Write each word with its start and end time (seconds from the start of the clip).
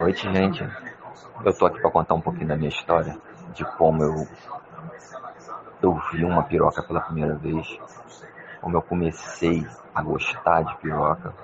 noite, 0.00 0.32
gente. 0.32 0.66
Eu 1.44 1.52
tô 1.52 1.66
aqui 1.66 1.78
para 1.78 1.90
contar 1.90 2.14
um 2.14 2.22
pouquinho 2.22 2.48
da 2.48 2.56
minha 2.56 2.70
história, 2.70 3.18
de 3.52 3.64
como 3.76 4.02
eu 4.02 4.26
eu 5.82 5.94
vi 6.12 6.24
uma 6.24 6.42
piroca 6.42 6.82
pela 6.82 7.00
primeira 7.00 7.34
vez, 7.34 7.78
como 8.62 8.76
eu 8.76 8.82
comecei 8.82 9.66
a 9.94 10.02
gostar 10.02 10.62
de 10.62 10.74
piroca. 10.76 11.34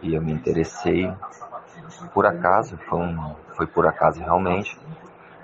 E 0.00 0.14
eu 0.14 0.22
me 0.22 0.32
interessei 0.32 1.12
por 2.14 2.24
acaso, 2.24 2.78
foi, 2.88 2.98
um, 2.98 3.34
foi 3.54 3.66
por 3.66 3.86
acaso 3.86 4.20
realmente. 4.20 4.78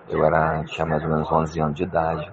Eu 0.09 0.25
era 0.25 0.65
tinha 0.65 0.87
mais 0.87 1.03
ou 1.05 1.11
menos 1.11 1.31
11 1.31 1.61
anos 1.61 1.77
de 1.77 1.83
idade. 1.83 2.31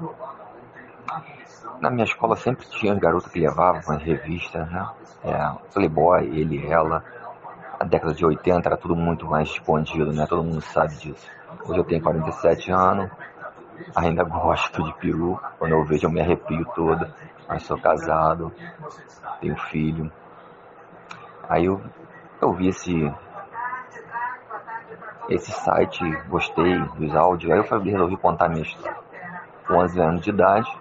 Na 1.82 1.90
minha 1.90 2.06
escola 2.06 2.38
sempre 2.38 2.66
tinha 2.68 2.96
garota 2.96 3.30
que 3.30 3.40
levava 3.40 3.82
umas 3.86 4.02
revistas, 4.02 4.70
né? 4.72 4.90
É, 5.24 5.52
Playboy, 5.74 6.24
ele 6.26 6.66
ela 6.68 7.04
a 7.80 7.84
década 7.84 8.14
de 8.14 8.26
80 8.26 8.70
era 8.70 8.78
tudo 8.78 8.96
muito 8.96 9.26
mais 9.26 9.50
escondido, 9.50 10.12
né? 10.12 10.26
Todo 10.28 10.44
mundo 10.44 10.62
sabe 10.62 10.96
disso. 10.96 11.30
Hoje 11.66 11.80
eu 11.80 11.84
tenho 11.84 12.02
47 12.02 12.72
anos, 12.72 13.12
ainda 13.96 14.24
gosto 14.26 14.84
de 14.84 14.94
peru. 14.96 15.40
Quando 15.60 15.74
eu 15.74 15.84
vejo 15.84 16.06
eu 16.06 16.12
me 16.12 16.22
arrepio 16.22 16.66
todo. 16.76 17.06
Mas 17.48 17.64
sou 17.64 17.78
casado, 17.80 18.52
tenho 19.40 19.56
filho. 19.70 20.12
Aí 21.48 21.66
eu, 21.66 21.80
eu 22.42 22.54
vi 22.54 22.70
esse, 22.70 23.14
esse 25.30 25.52
site, 25.52 26.04
gostei 26.28 26.80
dos 26.80 27.16
áudios. 27.16 27.52
Aí 27.52 27.60
eu 27.60 27.84
resolvi 27.84 28.18
contar 28.18 28.50
minha 28.50 28.64
história. 28.64 28.98
Com 29.68 29.76
11 29.76 30.02
anos 30.02 30.22
de 30.22 30.30
idade, 30.30 30.72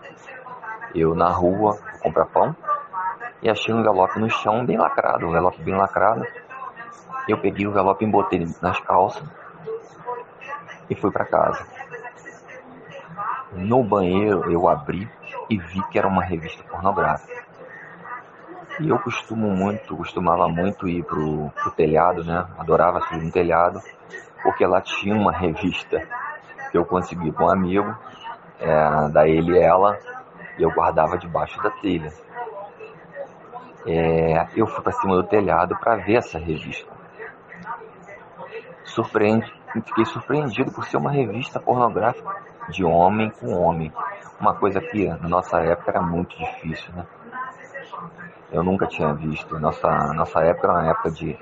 eu 0.94 1.14
na 1.14 1.28
rua, 1.28 1.78
comprar 2.02 2.26
pão, 2.26 2.56
e 3.42 3.50
achei 3.50 3.74
um 3.74 3.80
envelope 3.80 4.18
no 4.18 4.30
chão 4.30 4.64
bem 4.64 4.78
lacrado, 4.78 5.26
um 5.26 5.30
envelope 5.30 5.62
bem 5.62 5.74
lacrado. 5.74 6.24
Eu 7.26 7.38
peguei 7.38 7.66
o 7.66 7.70
envelope 7.70 8.04
e 8.04 8.10
botei 8.10 8.46
nas 8.60 8.78
calças 8.80 9.24
e 10.90 10.94
fui 10.94 11.10
para 11.10 11.24
casa. 11.24 11.66
No 13.52 13.82
banheiro 13.82 14.50
eu 14.50 14.68
abri 14.68 15.08
e 15.48 15.56
vi 15.56 15.82
que 15.88 15.98
era 15.98 16.06
uma 16.06 16.22
revista 16.22 16.62
pornográfica. 16.64 17.44
E 18.80 18.88
eu 18.88 18.98
costumo 18.98 19.48
muito, 19.50 19.96
costumava 19.96 20.48
muito 20.48 20.86
ir 20.88 21.04
pro, 21.04 21.48
pro 21.50 21.70
telhado, 21.70 22.24
né? 22.24 22.46
Adorava 22.58 23.00
subir 23.02 23.22
no 23.22 23.30
telhado, 23.30 23.80
porque 24.42 24.66
lá 24.66 24.80
tinha 24.80 25.14
uma 25.14 25.32
revista 25.32 26.00
que 26.70 26.76
eu 26.76 26.84
consegui 26.84 27.30
com 27.32 27.44
um 27.44 27.50
amigo, 27.50 27.96
é, 28.60 29.08
da 29.10 29.28
ele 29.28 29.52
e 29.52 29.58
ela, 29.58 29.96
e 30.58 30.62
eu 30.62 30.70
guardava 30.72 31.16
debaixo 31.16 31.62
da 31.62 31.70
telha. 31.70 32.12
É, 33.86 34.48
eu 34.56 34.66
fui 34.66 34.82
para 34.82 34.92
cima 34.92 35.14
do 35.14 35.24
telhado 35.24 35.76
para 35.76 35.96
ver 35.96 36.16
essa 36.16 36.38
revista 36.38 36.94
surpreende, 38.94 39.52
fiquei 39.72 40.04
surpreendido 40.04 40.72
por 40.72 40.84
ser 40.84 40.96
uma 40.96 41.10
revista 41.10 41.60
pornográfica 41.60 42.30
de 42.68 42.84
homem 42.84 43.30
com 43.30 43.52
homem. 43.52 43.92
Uma 44.40 44.54
coisa 44.54 44.80
que 44.80 45.08
na 45.08 45.28
nossa 45.28 45.58
época 45.60 45.90
era 45.90 46.02
muito 46.02 46.36
difícil, 46.36 46.92
né? 46.94 47.06
Eu 48.52 48.62
nunca 48.62 48.86
tinha 48.86 49.12
visto. 49.14 49.58
Nossa, 49.58 49.88
nossa 50.14 50.40
época 50.40 50.68
era 50.68 50.78
uma 50.78 50.90
época 50.90 51.10
de 51.10 51.36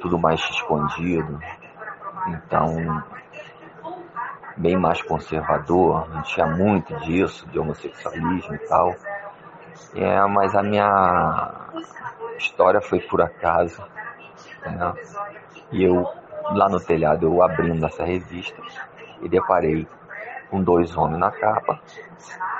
tudo 0.00 0.18
mais 0.18 0.40
escondido. 0.40 1.38
Então, 2.28 3.02
bem 4.56 4.76
mais 4.76 5.02
conservador, 5.02 6.08
não 6.10 6.22
tinha 6.22 6.46
muito 6.46 6.94
disso, 7.00 7.48
de 7.48 7.58
homossexualismo 7.58 8.54
e 8.54 8.58
tal. 8.68 8.94
É, 9.94 10.26
mas 10.26 10.54
a 10.54 10.62
minha 10.62 11.70
história 12.38 12.80
foi 12.80 13.00
por 13.00 13.20
acaso. 13.20 13.82
Né? 14.64 14.94
E 15.72 15.84
eu, 15.84 16.06
lá 16.52 16.68
no 16.68 16.80
telhado, 16.80 17.26
eu 17.26 17.42
abrindo 17.42 17.84
essa 17.86 18.04
revista 18.04 18.60
e 19.22 19.28
deparei 19.28 19.86
com 20.50 20.62
dois 20.62 20.96
homens 20.96 21.18
na 21.18 21.30
capa, 21.30 21.80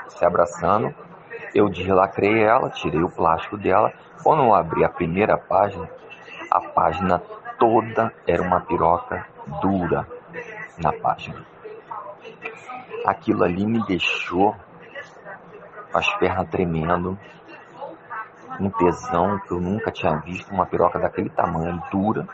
se 0.07 0.25
abraçando. 0.25 0.93
Eu 1.53 1.69
deslacrei 1.69 2.43
ela, 2.43 2.69
tirei 2.69 3.03
o 3.03 3.09
plástico 3.09 3.57
dela. 3.57 3.91
Quando 4.23 4.43
eu 4.43 4.53
abri 4.53 4.85
a 4.85 4.89
primeira 4.89 5.37
página, 5.37 5.89
a 6.49 6.61
página 6.61 7.19
toda 7.59 8.13
era 8.25 8.41
uma 8.41 8.61
piroca 8.61 9.25
dura 9.61 10.07
na 10.77 10.93
página. 10.93 11.45
Aquilo 13.05 13.43
ali 13.43 13.65
me 13.65 13.83
deixou 13.85 14.55
com 15.91 15.97
as 15.97 16.13
pernas 16.15 16.47
tremendo, 16.49 17.17
um 18.59 18.69
tesão 18.69 19.39
que 19.39 19.51
eu 19.51 19.59
nunca 19.59 19.91
tinha 19.91 20.15
visto, 20.17 20.53
uma 20.53 20.65
piroca 20.65 20.99
daquele 20.99 21.29
tamanho, 21.29 21.81
dura, 21.91 22.27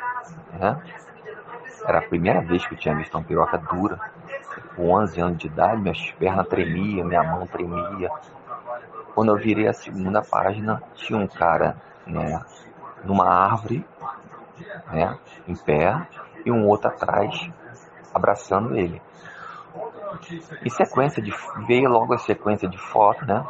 né? 0.59 0.79
Era 1.87 1.99
a 1.99 2.01
primeira 2.01 2.41
vez 2.41 2.67
que 2.67 2.73
eu 2.73 2.77
tinha 2.77 2.93
visto 2.95 3.15
uma 3.15 3.23
piroca 3.23 3.57
dura. 3.57 3.97
Com 4.75 4.91
11 4.91 5.21
anos 5.21 5.37
de 5.37 5.47
idade, 5.47 5.81
minhas 5.81 6.11
pernas 6.11 6.45
tremiam, 6.47 7.07
minha 7.07 7.23
mão 7.23 7.47
tremia. 7.47 8.11
Quando 9.15 9.31
eu 9.31 9.37
virei 9.37 9.69
a 9.69 9.73
segunda 9.73 10.21
página, 10.21 10.83
tinha 10.95 11.17
um 11.17 11.27
cara, 11.27 11.77
né, 12.05 12.43
numa 13.05 13.25
árvore, 13.29 13.85
né, 14.91 15.17
em 15.47 15.55
pé, 15.55 16.05
e 16.45 16.51
um 16.51 16.67
outro 16.67 16.89
atrás, 16.89 17.49
abraçando 18.13 18.75
ele. 18.75 19.01
E 20.65 20.69
sequência 20.69 21.23
de 21.23 21.33
veio 21.65 21.89
logo 21.89 22.13
a 22.13 22.17
sequência 22.17 22.67
de 22.67 22.77
foto, 22.77 23.25
né? 23.25 23.45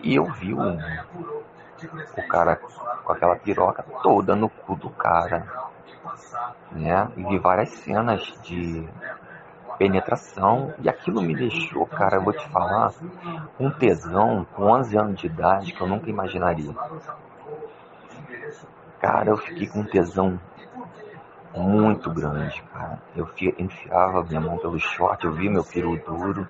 E 0.00 0.14
eu 0.14 0.24
vi 0.26 0.54
o, 0.54 0.60
o 2.16 2.28
cara 2.28 2.56
com 3.04 3.12
aquela 3.12 3.34
piroca 3.34 3.82
toda 4.00 4.36
no 4.36 4.48
cu 4.48 4.76
do 4.76 4.90
cara, 4.90 5.46
né? 6.72 7.08
E 7.16 7.22
vi 7.24 7.38
várias 7.38 7.70
cenas 7.70 8.20
de 8.42 8.88
penetração 9.78 10.74
e 10.82 10.88
aquilo 10.88 11.22
me 11.22 11.34
deixou, 11.34 11.86
cara, 11.86 12.16
eu 12.16 12.22
vou 12.22 12.32
te 12.32 12.46
falar, 12.50 12.92
um 13.58 13.70
tesão 13.70 14.46
com 14.54 14.64
11 14.64 14.98
anos 14.98 15.20
de 15.20 15.26
idade 15.26 15.72
que 15.72 15.80
eu 15.80 15.88
nunca 15.88 16.10
imaginaria. 16.10 16.74
Cara, 19.00 19.30
eu 19.30 19.38
fiquei 19.38 19.66
com 19.66 19.80
um 19.80 19.84
tesão 19.84 20.38
muito 21.56 22.10
grande, 22.10 22.62
cara. 22.72 23.00
Eu 23.16 23.28
enfiava 23.58 24.22
minha 24.24 24.40
mão 24.40 24.58
pelo 24.58 24.78
short, 24.78 25.24
eu 25.24 25.32
via 25.32 25.50
meu 25.50 25.64
peru 25.64 25.96
duro, 26.04 26.46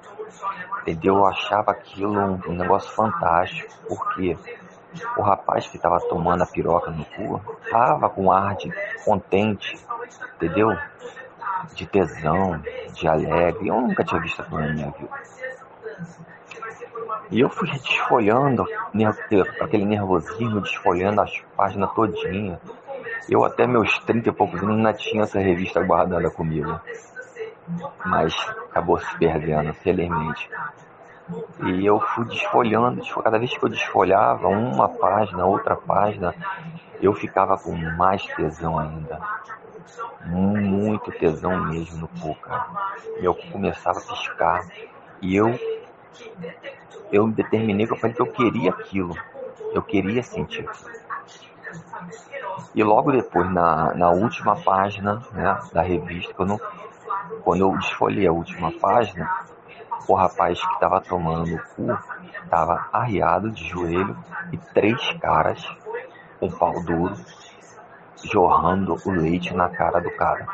entendeu? 0.83 1.17
Eu 1.17 1.27
achava 1.27 1.71
aquilo 1.71 2.19
um, 2.19 2.41
um 2.49 2.55
negócio 2.55 2.91
fantástico, 2.91 3.73
porque 3.89 4.37
o 5.17 5.23
rapaz 5.23 5.69
que 5.69 5.77
estava 5.77 5.99
tomando 6.01 6.43
a 6.43 6.47
piroca 6.47 6.91
no 6.91 7.05
cu 7.05 7.41
tava 7.71 8.09
com 8.09 8.33
ar 8.33 8.57
de 8.57 8.71
contente, 9.05 9.79
entendeu? 10.37 10.77
De 11.75 11.87
tesão, 11.87 12.61
de 12.95 13.09
alegre. 13.09 13.69
Eu 13.69 13.81
nunca 13.81 14.05
tinha 14.05 14.21
visto 14.21 14.41
aquilo 14.43 14.61
na 14.61 14.73
minha 14.73 14.91
vida. 14.91 15.09
E 17.31 17.41
eu 17.41 17.49
fui 17.49 17.71
desfolhando, 17.71 18.67
aquele 19.61 19.85
nervosismo, 19.85 20.61
desfolhando 20.61 21.21
as 21.21 21.41
páginas 21.57 21.93
todinha. 21.95 22.61
Eu 23.29 23.45
até 23.45 23.67
meus 23.67 23.97
30 24.01 24.31
e 24.31 24.33
poucos 24.33 24.61
anos 24.63 24.77
ainda 24.77 24.93
tinha 24.93 25.23
essa 25.23 25.39
revista 25.39 25.81
guardada 25.81 26.29
comigo. 26.31 26.81
Mas 28.05 28.35
acabou 28.71 28.99
se 28.99 29.19
perdendo, 29.19 29.73
felizmente. 29.75 30.51
E 31.65 31.87
eu 31.87 32.01
fui 32.01 32.25
desfolhando, 32.25 33.03
cada 33.23 33.39
vez 33.39 33.57
que 33.57 33.65
eu 33.65 33.69
desfolhava 33.69 34.49
uma 34.49 34.89
página, 34.89 35.45
outra 35.45 35.77
página, 35.77 36.35
eu 37.01 37.13
ficava 37.13 37.59
com 37.59 37.75
mais 37.97 38.25
tesão 38.35 38.79
ainda. 38.79 39.21
Muito 40.27 41.11
tesão 41.13 41.67
mesmo 41.67 41.99
no 41.99 42.09
cu, 42.09 42.35
cara. 42.37 42.67
Meu 43.21 43.35
cu 43.35 43.47
começava 43.53 43.99
a 43.99 44.03
piscar. 44.03 44.67
E 45.21 45.37
eu, 45.37 45.59
eu 47.13 47.29
determinei 47.29 47.87
que 47.87 47.93
eu 47.93 47.97
falei 47.97 48.15
que 48.15 48.23
eu 48.23 48.33
queria 48.33 48.71
aquilo. 48.71 49.15
Eu 49.73 49.83
queria 49.83 50.23
sentir. 50.23 50.69
E 52.75 52.83
logo 52.83 53.13
depois, 53.13 53.51
na, 53.53 53.95
na 53.95 54.11
última 54.11 54.57
página 54.57 55.23
né, 55.33 55.59
da 55.73 55.83
revista, 55.83 56.33
quando, 56.35 56.61
quando 57.43 57.61
eu 57.61 57.77
desfolhei 57.79 58.27
a 58.27 58.33
última 58.33 58.73
página, 58.79 59.29
o 60.11 60.15
rapaz 60.15 60.61
que 60.61 60.75
estava 60.75 61.01
tomando 61.01 61.55
o 61.55 61.63
cu 61.75 61.99
estava 62.43 62.89
arriado 62.93 63.51
de 63.51 63.65
joelho 63.69 64.17
e 64.53 64.57
três 64.57 65.01
caras 65.21 65.65
com 66.41 66.51
pau 66.51 66.83
duro 66.83 67.15
jorrando 68.25 68.97
o 69.07 69.11
leite 69.11 69.55
na 69.55 69.69
cara 69.69 70.01
do 70.01 70.11
cara. 70.11 70.47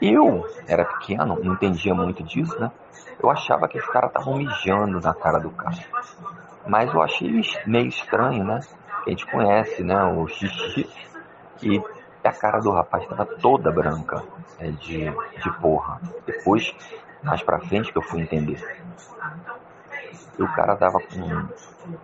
Eu 0.00 0.46
era 0.66 0.84
pequeno, 0.84 1.38
não 1.42 1.54
entendia 1.54 1.92
muito 1.92 2.22
disso, 2.22 2.58
né? 2.58 2.70
Eu 3.20 3.28
achava 3.28 3.68
que 3.68 3.78
os 3.78 3.86
caras 3.88 4.10
estavam 4.10 4.36
mijando 4.36 5.00
na 5.00 5.12
cara 5.12 5.38
do 5.38 5.50
cara. 5.50 5.78
Mas 6.66 6.92
eu 6.94 7.02
achei 7.02 7.42
meio 7.66 7.88
estranho, 7.88 8.44
né? 8.44 8.60
A 9.06 9.10
gente 9.10 9.26
conhece, 9.26 9.82
né? 9.82 10.02
O 10.04 10.26
xixi. 10.28 10.88
E 11.62 11.82
a 12.24 12.32
cara 12.32 12.60
do 12.60 12.70
rapaz 12.70 13.02
estava 13.02 13.26
toda 13.26 13.72
branca 13.72 14.22
é, 14.58 14.70
de, 14.70 15.04
de 15.10 15.52
porra. 15.60 16.00
Depois 16.24 16.72
mais 17.22 17.42
pra 17.42 17.60
frente 17.60 17.92
que 17.92 17.98
eu 17.98 18.02
fui 18.02 18.20
entender. 18.20 18.58
E 20.38 20.42
o 20.42 20.48
cara 20.54 20.76
tava 20.76 20.98
com 21.00 21.48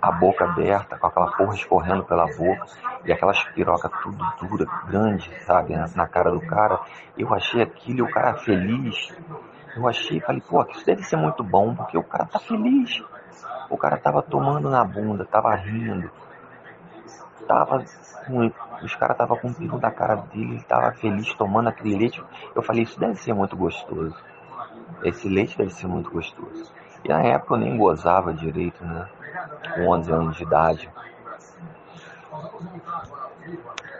a 0.00 0.12
boca 0.12 0.44
aberta, 0.44 0.98
com 0.98 1.06
aquela 1.06 1.32
porra 1.32 1.54
escorrendo 1.54 2.04
pela 2.04 2.26
boca 2.26 2.66
e 3.04 3.12
aquelas 3.12 3.42
pirocas 3.54 3.90
tudo 4.02 4.24
dura, 4.40 4.66
grande, 4.86 5.30
sabe, 5.44 5.74
na 5.94 6.06
cara 6.06 6.30
do 6.30 6.40
cara. 6.40 6.80
Eu 7.16 7.32
achei 7.32 7.62
aquilo 7.62 8.00
e 8.00 8.02
o 8.02 8.10
cara 8.10 8.34
feliz. 8.34 9.14
Eu 9.74 9.88
achei, 9.88 10.20
falei, 10.20 10.42
pô, 10.42 10.62
isso 10.70 10.84
deve 10.84 11.02
ser 11.02 11.16
muito 11.16 11.42
bom, 11.42 11.74
porque 11.74 11.96
o 11.96 12.02
cara 12.02 12.26
tá 12.26 12.38
feliz. 12.38 13.02
O 13.70 13.76
cara 13.76 13.96
tava 13.96 14.22
tomando 14.22 14.68
na 14.70 14.84
bunda, 14.84 15.24
tava 15.24 15.54
rindo. 15.54 16.10
Tava 17.46 17.84
os 18.82 18.94
caras 18.96 19.16
tava 19.16 19.36
com 19.36 19.48
o 19.48 19.54
pico 19.54 19.78
da 19.78 19.90
cara 19.90 20.16
dele, 20.16 20.62
tava 20.68 20.92
feliz 20.92 21.32
tomando 21.34 21.68
aquele 21.68 21.96
leite. 21.96 22.22
Eu 22.54 22.62
falei, 22.62 22.82
isso 22.82 22.98
deve 22.98 23.14
ser 23.16 23.32
muito 23.32 23.56
gostoso. 23.56 24.14
Esse 25.02 25.28
leite 25.28 25.56
deve 25.56 25.70
ser 25.70 25.86
muito 25.86 26.10
gostoso. 26.10 26.72
E 27.04 27.08
na 27.08 27.22
época 27.22 27.54
eu 27.54 27.58
nem 27.58 27.76
gozava 27.76 28.32
direito, 28.32 28.84
né? 28.84 29.08
Com 29.74 29.88
11 29.90 30.12
anos 30.12 30.36
de 30.36 30.42
idade. 30.42 30.90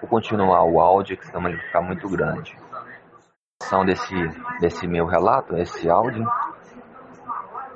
Vou 0.01 0.09
continuar 0.09 0.65
o 0.65 0.81
áudio, 0.81 1.17
que 1.17 1.27
senão 1.27 1.47
ele 1.47 1.57
vai 1.57 1.67
ficar 1.67 1.81
muito 1.83 2.09
grande. 2.09 2.59
São 3.63 3.85
desse, 3.85 4.15
desse 4.61 4.87
meu 4.87 5.07
relato, 5.07 5.57
esse 5.57 5.89
áudio. 5.89 6.27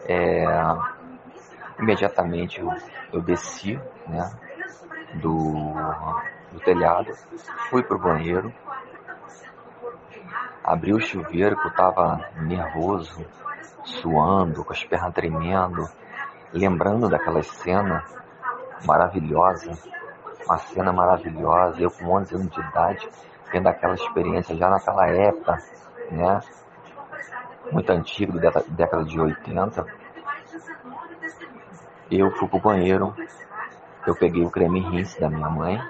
É, 0.07 0.45
imediatamente 1.79 2.61
eu, 2.61 2.71
eu 3.13 3.21
desci, 3.21 3.79
né? 4.07 4.31
Do, 5.21 5.73
do 6.53 6.61
telhado, 6.61 7.13
fui 7.69 7.83
pro 7.83 7.99
banheiro, 7.99 8.53
abri 10.71 10.95
o 10.95 11.01
chuveiro 11.01 11.57
que 11.57 11.67
eu 11.67 11.75
tava 11.75 12.31
nervoso, 12.37 13.27
suando, 13.83 14.65
com 14.65 14.73
as 14.73 14.85
pernas 14.85 15.13
tremendo, 15.13 15.85
lembrando 16.53 17.09
daquela 17.09 17.43
cena 17.43 18.05
maravilhosa, 18.87 19.77
uma 20.47 20.59
cena 20.59 20.93
maravilhosa, 20.93 21.83
eu 21.83 21.91
com 21.91 22.05
11 22.05 22.35
anos 22.37 22.51
de 22.53 22.61
idade, 22.61 23.09
tendo 23.51 23.67
aquela 23.67 23.95
experiência 23.95 24.57
já 24.57 24.71
naquela 24.71 25.09
época, 25.09 25.59
né, 26.13 26.41
muito 27.73 27.91
antigo, 27.91 28.39
década 28.69 29.05
de 29.05 29.21
80, 29.21 29.85
eu 32.13 32.31
fui 32.37 32.47
pro 32.47 32.61
banheiro, 32.61 33.13
eu 34.07 34.15
peguei 34.15 34.45
o 34.45 34.51
creme 34.51 34.79
rinse 34.81 35.21
da 35.21 35.29
minha 35.29 35.51
mãe, 35.51 35.83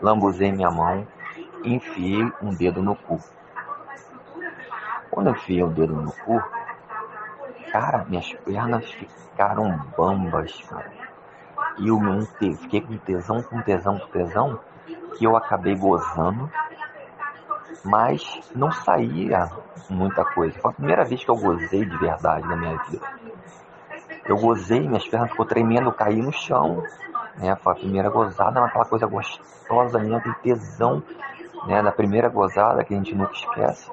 lambuzei 0.00 0.50
minha 0.50 0.70
mão 0.70 1.06
e 1.64 1.74
enfiei 1.74 2.32
um 2.42 2.50
dedo 2.50 2.82
no 2.82 2.96
cu. 2.96 3.18
Quando 5.10 5.28
eu 5.28 5.32
enfiei 5.34 5.62
o 5.62 5.68
dedo 5.68 5.94
no 5.94 6.12
cu, 6.12 6.42
cara, 7.70 8.04
minhas 8.08 8.32
pernas 8.44 8.90
ficaram 8.92 9.78
bambas, 9.96 10.60
cara. 10.68 10.90
E 11.78 11.88
eu 11.88 11.98
me 11.98 12.26
fiquei 12.56 12.80
com 12.80 12.96
tesão, 12.98 13.42
com 13.42 13.60
tesão, 13.62 13.98
com 13.98 14.06
tesão, 14.08 14.60
que 15.16 15.24
eu 15.24 15.36
acabei 15.36 15.74
gozando, 15.74 16.50
mas 17.84 18.22
não 18.54 18.70
saía 18.70 19.50
muita 19.88 20.24
coisa. 20.24 20.58
Foi 20.60 20.70
a 20.70 20.74
primeira 20.74 21.04
vez 21.04 21.24
que 21.24 21.30
eu 21.30 21.36
gozei 21.36 21.84
de 21.84 21.96
verdade 21.98 22.46
na 22.46 22.56
minha 22.56 22.76
vida. 22.84 23.06
Eu 24.24 24.36
gozei, 24.36 24.80
minhas 24.80 25.06
pernas 25.08 25.30
ficou 25.30 25.46
tremendo, 25.46 25.88
eu 25.88 25.92
caí 25.92 26.20
no 26.22 26.32
chão, 26.32 26.82
né? 27.38 27.56
Foi 27.56 27.72
a 27.72 27.76
primeira 27.76 28.08
gozada, 28.08 28.64
aquela 28.64 28.84
coisa 28.84 29.06
gostosa 29.06 29.98
minha, 29.98 30.20
tesão, 30.42 31.02
né? 31.66 31.82
Da 31.82 31.92
primeira 31.92 32.28
gozada 32.28 32.84
que 32.84 32.94
a 32.94 32.96
gente 32.96 33.14
nunca 33.14 33.32
esquece 33.32 33.90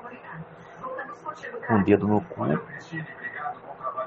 com 1.67 1.75
o 1.75 1.83
dedo 1.83 2.07
no 2.07 2.21
cu, 2.21 2.59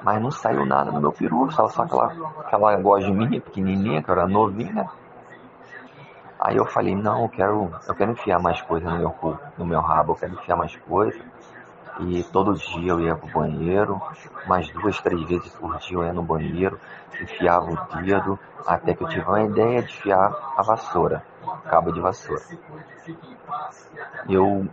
mas 0.03 0.20
não 0.20 0.31
saiu 0.32 0.67
nada 0.67 0.91
no 0.91 1.00
meu 1.00 1.12
peru, 1.12 1.50
só, 1.53 1.67
aquela, 1.67 2.12
aquela 2.41 2.76
gosminha 2.76 3.41
pequenininha, 3.41 4.03
que 4.03 4.11
era 4.11 4.26
novinha. 4.26 4.88
Aí 6.41 6.56
eu 6.56 6.67
falei, 6.67 6.97
não, 6.97 7.23
eu 7.23 7.29
quero, 7.29 7.73
eu 7.87 7.94
quero 7.94 8.11
enfiar 8.11 8.41
mais 8.41 8.61
coisa 8.62 8.91
no 8.91 8.99
meu 8.99 9.11
cu, 9.11 9.38
no 9.56 9.64
meu 9.64 9.81
rabo, 9.81 10.12
eu 10.12 10.17
quero 10.17 10.32
enfiar 10.35 10.56
mais 10.56 10.75
coisa. 10.75 11.20
E 12.00 12.23
todo 12.25 12.55
dia 12.55 12.93
eu 12.93 13.00
ia 13.00 13.15
pro 13.15 13.29
banheiro, 13.29 14.00
mais 14.47 14.69
duas, 14.71 15.00
três 15.00 15.23
vezes 15.29 15.55
por 15.55 15.77
dia 15.79 15.97
eu 15.97 16.05
ia 16.05 16.12
no 16.12 16.23
banheiro, 16.23 16.81
enfiava 17.21 17.71
o 17.71 18.03
dedo, 18.03 18.39
até 18.67 18.94
que 18.94 19.05
eu 19.05 19.09
tive 19.09 19.25
uma 19.27 19.43
ideia 19.43 19.83
de 19.83 19.93
enfiar 19.93 20.55
a 20.56 20.62
vassoura, 20.62 21.23
cabo 21.69 21.93
de 21.93 22.00
vassoura. 22.00 22.43
Eu 24.29 24.67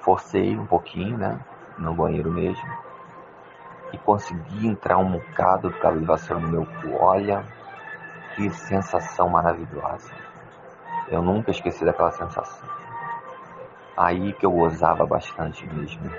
forcei 0.00 0.56
um 0.56 0.66
pouquinho, 0.66 1.16
né? 1.16 1.40
no 1.78 1.94
banheiro 1.94 2.30
mesmo 2.32 2.86
e 3.92 3.98
consegui 3.98 4.66
entrar 4.66 4.98
um 4.98 5.12
bocado 5.12 5.70
do 5.70 5.78
cabo 5.78 5.98
de 5.98 6.04
vassoura 6.04 6.42
no 6.42 6.48
meu 6.48 6.66
cu. 6.66 6.96
Olha 6.98 7.44
que 8.34 8.50
sensação 8.50 9.28
maravilhosa. 9.28 10.12
Eu 11.08 11.22
nunca 11.22 11.50
esqueci 11.50 11.84
daquela 11.84 12.10
sensação. 12.10 12.68
Aí 13.96 14.32
que 14.32 14.44
eu 14.44 14.50
gozava 14.50 15.06
bastante 15.06 15.66
mesmo. 15.72 16.10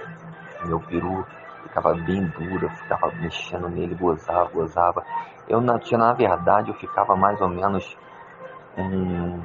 Meu 0.68 0.80
peru 0.82 1.26
ficava 1.64 1.94
bem 1.94 2.26
duro, 2.26 2.66
eu 2.66 2.70
ficava 2.70 3.12
mexendo 3.16 3.70
nele, 3.70 3.96
gozava, 3.96 4.50
gozava. 4.50 5.04
Eu 5.48 5.62
na, 5.62 5.80
na 5.92 6.14
verdade, 6.14 6.70
eu 6.70 6.76
ficava 6.76 7.16
mais 7.16 7.40
ou 7.40 7.48
menos 7.48 7.98
um, 8.78 9.42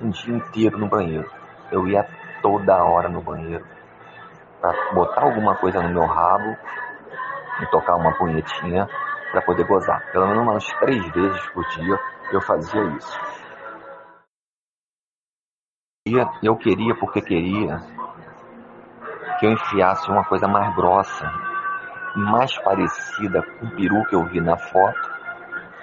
um 0.00 0.10
dia 0.10 0.34
inteiro 0.34 0.78
no 0.78 0.88
banheiro. 0.88 1.30
Eu 1.70 1.86
ia 1.86 2.04
toda 2.42 2.82
hora 2.82 3.08
no 3.08 3.20
banheiro 3.20 3.64
para 4.60 4.94
botar 4.94 5.22
alguma 5.22 5.54
coisa 5.56 5.82
no 5.82 5.90
meu 5.90 6.06
rabo 6.06 6.56
e 7.60 7.66
tocar 7.66 7.96
uma 7.96 8.12
punhetinha 8.16 8.88
para 9.30 9.42
poder 9.42 9.64
gozar. 9.64 10.10
Pelo 10.12 10.26
menos 10.26 10.42
umas 10.42 10.66
três 10.80 11.06
vezes 11.12 11.50
por 11.50 11.66
dia 11.68 11.98
eu 12.32 12.40
fazia 12.40 12.82
isso. 12.96 13.18
Eu 16.42 16.56
queria, 16.56 16.94
porque 16.94 17.20
queria, 17.20 17.82
que 19.38 19.46
eu 19.46 19.52
enfiasse 19.52 20.10
uma 20.10 20.24
coisa 20.24 20.48
mais 20.48 20.74
grossa, 20.74 21.30
mais 22.16 22.56
parecida 22.58 23.42
com 23.42 23.66
o 23.66 23.70
peru 23.70 24.04
que 24.06 24.14
eu 24.14 24.24
vi 24.24 24.40
na 24.40 24.56
foto, 24.56 25.10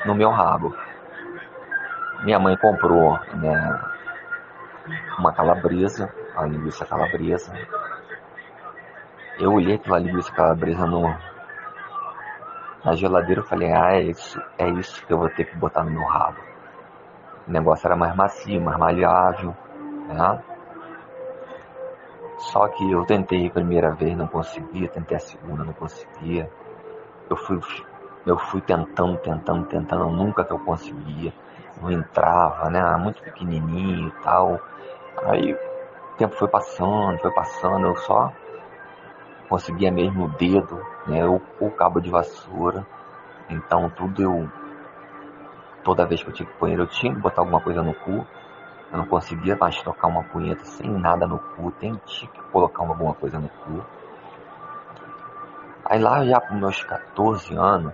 no 0.06 0.14
meu 0.14 0.30
rabo. 0.30 0.76
Minha 2.24 2.40
mãe 2.40 2.58
comprou 2.58 3.20
né, 3.34 3.82
uma 5.18 5.34
calabresa, 5.34 6.14
a 6.36 6.46
linguiça 6.46 6.86
calabresa, 6.86 7.54
eu 9.40 9.54
olhei 9.54 9.76
aquela 9.76 10.00
linguiça 10.00 10.32
calabresa 10.32 10.86
no, 10.86 11.14
na 12.84 12.96
geladeira 12.96 13.42
e 13.42 13.46
falei, 13.46 13.74
ah, 13.74 13.94
é 13.94 14.04
isso, 14.04 14.42
é 14.58 14.70
isso 14.70 15.06
que 15.06 15.12
eu 15.12 15.18
vou 15.18 15.30
ter 15.30 15.46
que 15.46 15.58
botar 15.58 15.84
no 15.84 15.92
meu 15.92 16.06
rabo. 16.06 16.40
O 17.48 17.52
negócio 17.52 17.86
era 17.86 17.96
mais 17.96 18.16
macio, 18.16 18.62
mais 18.62 18.78
maleável, 18.78 19.56
né? 20.08 20.42
Só 22.38 22.68
que 22.68 22.92
eu 22.92 23.06
tentei 23.06 23.48
a 23.48 23.52
primeira 23.52 23.92
vez, 23.92 24.16
não 24.18 24.28
conseguia, 24.28 24.90
tentei 24.90 25.18
a 25.18 25.20
segunda, 25.20 25.64
não 25.64 25.74
conseguia. 25.74 26.50
Eu 27.30 27.38
fui, 27.38 27.60
eu 28.26 28.38
fui 28.38 28.62
tentando, 28.62 29.18
tentando, 29.18 29.66
tentando, 29.66 30.10
nunca 30.10 30.44
que 30.44 30.52
eu 30.52 30.60
conseguia. 30.60 31.34
Não 31.82 31.92
entrava, 31.92 32.70
né? 32.70 32.82
Muito 32.98 33.22
pequenininho 33.22 34.10
e 34.10 34.12
tal. 34.24 34.60
Aí 35.24 35.54
o 35.54 36.18
tempo 36.18 36.36
foi 36.36 36.48
passando, 36.48 37.18
foi 37.20 37.32
passando, 37.32 37.88
eu 37.88 37.96
só 37.98 38.32
conseguia 39.50 39.92
mesmo 39.92 40.26
o 40.26 40.30
dedo, 40.30 40.82
né, 41.08 41.26
o, 41.26 41.42
o 41.60 41.72
cabo 41.72 42.00
de 42.00 42.10
vassoura. 42.10 42.86
Então 43.50 43.90
tudo 43.90 44.22
eu. 44.22 44.50
Toda 45.84 46.06
vez 46.06 46.24
que 46.24 46.30
eu 46.30 46.34
tinha 46.34 46.50
que 46.50 46.60
banheiro, 46.60 46.84
eu 46.84 46.88
tinha 46.88 47.14
que 47.14 47.20
botar 47.20 47.42
alguma 47.42 47.62
coisa 47.62 47.84
no 47.84 47.94
cu. 47.94 48.26
Eu 48.96 49.00
não 49.00 49.08
conseguia 49.08 49.58
mais 49.58 49.76
tocar 49.84 50.08
uma 50.08 50.24
punheta 50.24 50.64
sem 50.64 50.90
nada 50.90 51.28
no 51.28 51.38
cu, 51.38 51.70
que 51.74 52.28
colocar 52.54 52.84
alguma 52.84 53.14
coisa 53.14 53.38
no 53.38 53.50
cu. 53.50 53.84
Aí 55.84 56.00
lá 56.00 56.24
já 56.26 56.40
com 56.40 56.56
meus 56.56 56.82
14 56.82 57.54
anos, 57.58 57.94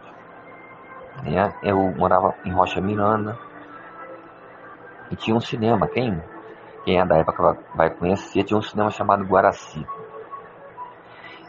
né, 1.24 1.52
eu 1.64 1.76
morava 1.96 2.36
em 2.46 2.52
Rocha 2.52 2.80
Miranda 2.80 3.36
e 5.10 5.16
tinha 5.16 5.36
um 5.36 5.40
cinema, 5.42 5.88
quem, 5.88 6.22
quem 6.86 7.00
é 7.00 7.06
da 7.06 7.18
época 7.18 7.58
vai 7.74 7.90
conhecer, 7.90 8.44
tinha 8.44 8.60
um 8.60 8.62
cinema 8.62 8.92
chamado 8.92 9.26
Guaraci 9.26 9.84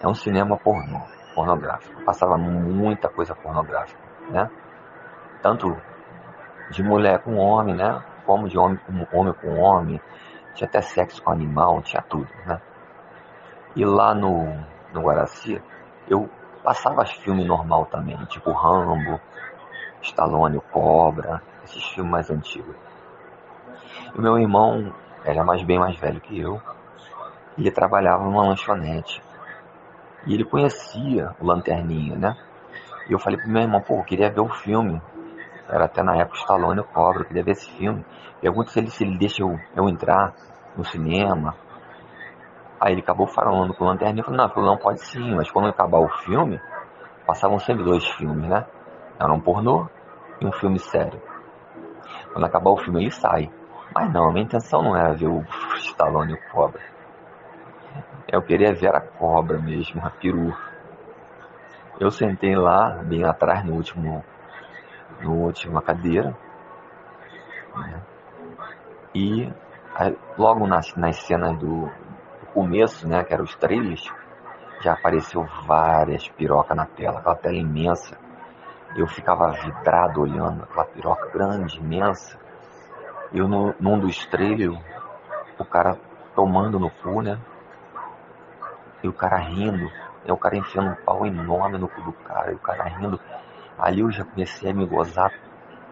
é 0.00 0.09
um 0.09 0.14
cinema 0.14 0.56
pornô, 0.56 1.00
pornográfico. 1.35 2.02
Passava 2.04 2.38
muita 2.38 3.09
coisa 3.09 3.35
pornográfica, 3.37 4.00
né? 4.30 4.50
Tanto 5.42 5.76
de 6.71 6.82
mulher 6.82 7.21
com 7.21 7.37
homem, 7.37 7.75
né? 7.76 8.02
Como 8.24 8.48
de 8.48 8.58
homem 8.58 8.78
com 8.86 9.18
homem 9.18 9.34
com 9.34 9.58
homem. 9.58 10.00
Tinha 10.54 10.68
até 10.68 10.80
sexo 10.82 11.22
com 11.22 11.30
animal, 11.30 11.82
tinha 11.82 12.02
tudo, 12.02 12.28
né? 12.46 12.60
E 13.74 13.84
lá 13.84 14.14
no, 14.14 14.54
no 14.92 15.00
Guaraci, 15.00 15.60
eu 16.06 16.28
passava 16.62 17.04
filme 17.06 17.44
normal 17.44 17.86
também, 17.86 18.16
tipo 18.26 18.52
Rambo, 18.52 19.18
Stallone, 20.02 20.58
o 20.58 20.60
Cobra, 20.60 21.42
esses 21.64 21.82
filmes 21.88 22.12
mais 22.12 22.30
antigos. 22.30 22.76
E 24.14 24.20
meu 24.20 24.38
irmão 24.38 24.92
era 25.24 25.42
mais 25.44 25.62
bem 25.62 25.78
mais 25.78 25.96
velho 25.96 26.20
que 26.20 26.38
eu. 26.38 26.60
Ele 27.56 27.70
trabalhava 27.70 28.24
numa 28.24 28.42
lanchonete. 28.42 29.22
E 30.26 30.34
ele 30.34 30.44
conhecia 30.44 31.34
o 31.40 31.46
Lanterninha, 31.46 32.16
né? 32.16 32.36
E 33.08 33.12
eu 33.12 33.18
falei 33.18 33.38
pro 33.38 33.48
meu 33.48 33.62
irmão, 33.62 33.80
pô, 33.80 33.98
eu 33.98 34.04
queria 34.04 34.30
ver 34.30 34.40
o 34.40 34.48
filme. 34.48 35.00
Era 35.69 35.85
até 35.85 36.02
na 36.02 36.16
época 36.16 36.38
Stallone 36.38 36.81
eu 36.81 37.25
queria 37.25 37.42
ver 37.42 37.52
esse 37.52 37.71
filme. 37.73 38.04
Pergunta 38.40 38.71
se 38.71 38.78
ele, 38.78 38.90
se 38.90 39.04
ele 39.04 39.19
deixa 39.19 39.42
eu, 39.42 39.59
eu 39.75 39.88
entrar 39.88 40.35
no 40.76 40.85
cinema. 40.85 41.54
Aí 42.81 42.92
ele 42.92 43.00
acabou 43.00 43.26
falando 43.26 43.73
com 43.75 43.85
o 43.85 43.87
Lanterna 43.87 44.21
e 44.21 44.23
falou, 44.23 44.38
não, 44.38 44.47
aquilo 44.47 44.66
não 44.66 44.76
pode 44.76 45.00
sim, 45.00 45.35
mas 45.35 45.50
quando 45.50 45.69
acabar 45.69 45.99
o 45.99 46.09
filme, 46.09 46.61
passavam 47.26 47.59
sempre 47.59 47.85
dois 47.85 48.04
filmes, 48.12 48.49
né? 48.49 48.66
Era 49.21 49.33
um 49.33 49.40
pornô 49.40 49.88
e 50.40 50.47
um 50.47 50.52
filme 50.52 50.78
sério. 50.78 51.21
Quando 52.33 52.45
acabar 52.45 52.71
o 52.71 52.78
filme 52.78 53.02
ele 53.02 53.11
sai. 53.11 53.50
Mas 53.95 54.12
não, 54.12 54.28
a 54.28 54.33
minha 54.33 54.45
intenção 54.45 54.83
não 54.83 54.97
era 54.97 55.12
ver 55.12 55.28
o 55.28 55.45
Stallone 55.76 56.33
e 56.33 56.35
o 56.35 56.50
Cobra. 56.50 56.81
Eu 58.26 58.40
queria 58.40 58.73
ver 58.73 58.95
a 58.95 59.00
cobra 59.00 59.59
mesmo, 59.59 60.00
a 60.04 60.09
peru. 60.09 60.57
Eu 62.00 62.11
sentei 62.11 62.57
lá, 62.57 63.02
bem 63.04 63.25
atrás, 63.25 63.62
no 63.62 63.75
último, 63.75 64.25
no 65.21 65.35
última 65.35 65.83
cadeira. 65.83 66.37
Né? 67.75 68.02
E 69.14 69.52
aí, 69.95 70.16
logo 70.38 70.66
nas, 70.66 70.95
nas 70.97 71.16
cenas 71.16 71.59
do, 71.59 71.87
do, 71.87 72.47
começo, 72.54 73.07
né, 73.07 73.23
que 73.25 73.33
eram 73.33 73.45
os 73.45 73.54
trailers, 73.57 74.11
já 74.81 74.95
apareceu 74.95 75.45
várias 75.66 76.28
pirocas 76.28 76.76
na 76.76 76.87
tela, 76.87 77.19
aquela 77.19 77.37
tela 77.37 77.57
imensa. 77.57 78.19
Eu 78.97 79.07
ficava 79.07 79.50
vidrado 79.52 80.21
olhando 80.21 80.64
aquela 80.64 80.85
piroca 80.85 81.31
grande, 81.31 81.78
imensa. 81.78 82.38
Eu 83.33 83.49
no, 83.49 83.75
num 83.81 83.99
dos 83.99 84.26
trailers, 84.26 84.78
o 85.59 85.64
cara 85.64 85.97
tomando 86.35 86.78
no 86.78 86.90
cu, 86.90 87.23
né? 87.23 87.38
E 89.02 89.09
o 89.09 89.12
cara 89.12 89.38
rindo. 89.38 89.90
E 90.25 90.31
o 90.31 90.37
cara 90.37 90.57
enfiando 90.57 90.90
um 90.90 91.04
pau 91.04 91.26
enorme 91.26 91.78
no 91.78 91.88
cu 91.88 92.00
do 92.02 92.12
cara. 92.12 92.52
E 92.52 92.54
o 92.54 92.59
cara 92.59 92.85
rindo. 92.85 93.21
Ali 93.82 94.00
eu 94.00 94.12
já 94.12 94.24
comecei 94.24 94.70
a 94.70 94.74
me 94.74 94.86
gozar 94.86 95.32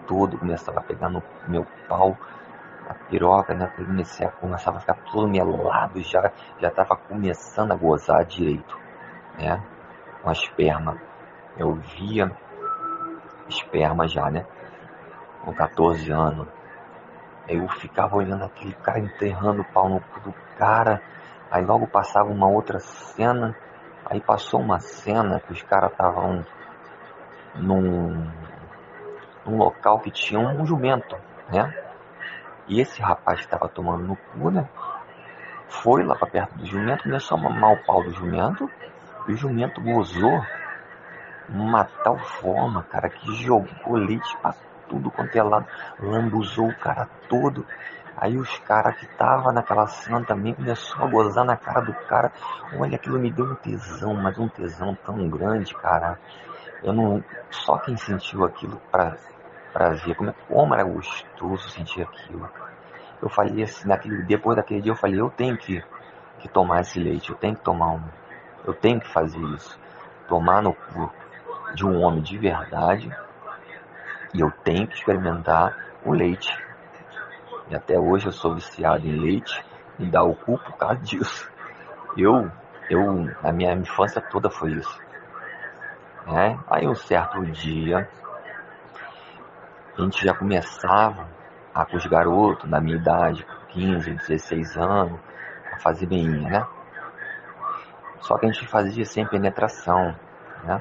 todo. 0.07 0.39
Começava 0.39 0.79
a 0.79 0.83
pegar 0.83 1.09
no 1.09 1.21
meu 1.49 1.67
pau. 1.89 2.17
A 2.89 2.95
piroca, 2.95 3.53
né? 3.53 3.73
Eu 3.77 3.85
comecei 3.85 4.25
a 4.25 4.31
começava 4.31 4.77
a 4.77 4.81
ficar 4.81 4.95
todo 5.11 5.27
melado. 5.27 6.01
Já, 6.01 6.31
já 6.61 6.71
tava 6.71 6.97
começando 6.97 7.73
a 7.73 7.75
gozar 7.75 8.25
direito. 8.25 8.79
Né? 9.37 9.61
Com 10.23 10.29
a 10.29 10.33
esperma. 10.33 10.99
Eu 11.59 11.75
via 11.75 12.31
esperma 13.49 14.07
já, 14.07 14.31
né? 14.31 14.47
Com 15.45 15.53
14 15.53 16.13
anos. 16.13 16.47
Eu 17.49 17.69
ficava 17.71 18.15
olhando 18.15 18.45
aquele 18.45 18.73
cara 18.75 19.01
enterrando 19.01 19.63
o 19.63 19.73
pau 19.73 19.89
no 19.89 20.01
cu 20.01 20.21
do 20.21 20.35
cara. 20.57 21.03
Aí 21.51 21.65
logo 21.65 21.89
passava 21.89 22.31
uma 22.31 22.47
outra 22.47 22.79
cena. 22.79 23.57
Aí 24.07 24.21
passou 24.21 24.61
uma 24.61 24.79
cena 24.79 25.41
que 25.41 25.53
os 25.53 25.63
caras 25.65 25.91
estavam 25.91 26.47
num, 27.55 28.31
num 29.45 29.57
local 29.59 30.01
que 30.01 30.11
tinha 30.11 30.41
um 30.41 30.65
jumento, 30.65 31.17
né? 31.53 31.75
E 32.69 32.81
esse 32.81 33.03
rapaz 33.03 33.41
estava 33.41 33.69
tomando 33.69 34.05
no 34.05 34.17
cu, 34.17 34.51
né? 34.51 34.69
Foi 35.69 36.05
lá 36.05 36.15
para 36.15 36.29
perto 36.29 36.59
do 36.59 36.67
jumento, 36.67 37.05
começou 37.05 37.39
a 37.39 37.41
mamar 37.41 37.73
o 37.73 37.85
pau 37.85 38.03
do 38.03 38.13
jumento. 38.13 38.71
E 39.27 39.33
o 39.33 39.37
jumento 39.37 39.81
gozou 39.81 40.41
uma 41.49 41.85
tal 41.85 42.19
forma, 42.19 42.83
cara, 42.85 43.09
que 43.09 43.35
jogou 43.45 43.97
leite 43.97 44.37
pra 44.39 44.55
tudo 44.89 45.11
quanto 45.11 45.37
é 45.37 45.43
lado, 45.43 45.67
lambuzou 46.01 46.69
o 46.69 46.77
cara 46.77 47.09
todo. 47.29 47.65
Aí 48.17 48.37
os 48.37 48.59
caras 48.61 48.97
que 48.97 49.07
tava 49.17 49.53
naquela 49.53 49.87
cena 49.87 50.23
também 50.25 50.55
começou 50.55 51.05
a 51.05 51.09
gozar 51.09 51.45
na 51.45 51.57
cara 51.57 51.81
do 51.81 51.95
cara. 51.95 52.33
Olha, 52.79 52.97
aquilo 52.97 53.19
me 53.19 53.31
deu 53.31 53.47
um 53.47 53.55
tesão, 53.55 54.15
mas 54.15 54.39
um 54.39 54.49
tesão 54.49 54.95
tão 55.07 55.29
grande, 55.29 55.75
cara. 55.75 56.19
Eu 56.83 56.93
não. 56.93 57.23
Só 57.51 57.79
quem 57.79 57.97
sentiu 57.97 58.45
aquilo 58.45 58.81
pra, 58.91 59.17
pra 59.73 59.91
ver 59.91 60.15
como, 60.15 60.35
como 60.49 60.75
era 60.75 60.85
gostoso 60.85 61.69
sentir 61.71 62.03
aquilo. 62.03 62.49
Eu 63.21 63.29
falei 63.29 63.63
assim, 63.63 63.87
naquele, 63.87 64.23
depois 64.23 64.57
daquele 64.57 64.81
dia 64.81 64.93
eu 64.93 64.97
falei, 64.97 65.21
eu 65.21 65.31
tenho 65.31 65.57
que, 65.57 65.83
que 66.39 66.49
tomar 66.49 66.81
esse 66.81 66.99
leite, 66.99 67.31
eu 67.31 67.37
tenho 67.37 67.55
que 67.55 67.63
tomar 67.63 67.93
um. 67.93 68.03
Eu 68.65 68.75
tenho 68.75 69.01
que 69.01 69.13
fazer 69.13 69.41
isso. 69.55 69.79
Tomar 70.29 70.63
no 70.63 70.73
cu 70.73 71.11
de 71.75 71.87
um 71.87 72.01
homem 72.01 72.23
de 72.23 72.39
verdade. 72.39 73.11
E 74.33 74.41
eu 74.41 74.51
tenho 74.65 74.87
que 74.87 74.95
experimentar 74.95 75.77
o 76.05 76.13
leite. 76.13 76.57
E 77.69 77.75
até 77.75 77.99
hoje 77.99 78.27
eu 78.27 78.33
sou 78.33 78.55
viciado 78.55 79.07
em 79.07 79.17
leite 79.17 79.65
e 79.99 80.07
dá 80.07 80.23
o 80.23 80.35
cu 80.35 80.59
por 80.59 80.77
causa 80.77 80.97
disso. 80.97 81.51
Eu, 82.17 82.51
eu, 82.89 83.31
na 83.43 83.53
minha 83.53 83.73
infância 83.75 84.21
toda 84.21 84.49
foi 84.51 84.73
isso. 84.73 85.10
É? 86.27 86.57
Aí 86.69 86.87
um 86.87 86.95
certo 86.95 87.45
dia, 87.47 88.09
a 89.97 90.03
gente 90.03 90.25
já 90.25 90.35
começava 90.35 91.27
a, 91.75 91.85
com 91.85 91.97
os 91.97 92.07
garotos 92.07 92.69
da 92.69 92.81
minha 92.81 92.97
idade, 92.97 93.47
15, 93.69 94.13
16 94.13 94.77
anos, 94.77 95.19
a 95.73 95.79
fazer 95.79 96.07
beinha, 96.07 96.49
né? 96.49 96.67
Só 98.21 98.37
que 98.39 98.47
a 98.47 98.53
gente 98.53 98.67
fazia 98.69 99.05
sem 99.05 99.27
penetração, 99.27 100.15
né? 100.65 100.81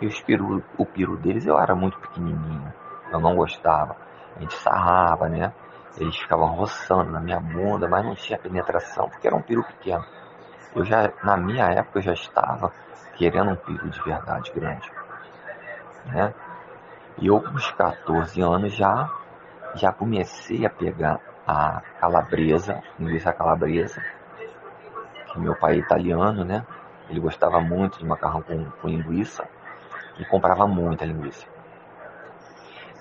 E 0.00 0.06
os 0.06 0.20
peru, 0.20 0.62
o 0.78 0.86
peru 0.86 1.16
deles 1.16 1.46
eu 1.46 1.58
era 1.58 1.74
muito 1.74 1.98
pequenininho, 1.98 2.72
eu 3.12 3.20
não 3.20 3.36
gostava. 3.36 3.96
A 4.36 4.40
gente 4.40 4.54
sarrava, 4.54 5.28
né? 5.28 5.52
Eles 5.98 6.16
ficavam 6.16 6.48
roçando 6.48 7.10
na 7.10 7.20
minha 7.20 7.38
bunda, 7.38 7.88
mas 7.88 8.04
não 8.04 8.14
tinha 8.14 8.38
penetração 8.38 9.08
porque 9.08 9.26
era 9.26 9.36
um 9.36 9.42
peru 9.42 9.62
pequeno. 9.62 10.04
Eu 10.74 10.84
já, 10.84 11.12
na 11.22 11.36
minha 11.36 11.66
época, 11.66 11.98
eu 11.98 12.02
já 12.02 12.12
estava 12.12 12.72
querendo 13.16 13.50
um 13.50 13.56
peru 13.56 13.88
de 13.88 14.00
verdade 14.02 14.50
grande, 14.52 14.90
né? 16.06 16.34
E 17.18 17.28
eu 17.28 17.40
com 17.40 17.54
os 17.54 17.70
14 17.72 18.40
anos 18.40 18.74
já 18.74 19.08
já 19.76 19.92
comecei 19.92 20.64
a 20.64 20.70
pegar 20.70 21.20
a 21.46 21.80
calabresa, 22.00 22.82
linguiça 22.98 23.32
calabresa, 23.32 24.00
que 25.32 25.38
meu 25.38 25.54
pai 25.54 25.74
é 25.74 25.78
italiano, 25.78 26.44
né? 26.44 26.64
Ele 27.08 27.20
gostava 27.20 27.60
muito 27.60 27.98
de 27.98 28.06
macarrão 28.06 28.42
com, 28.42 28.64
com 28.70 28.88
linguiça 28.88 29.44
e 30.18 30.24
comprava 30.24 30.66
muita 30.66 31.04
linguiça. 31.04 31.46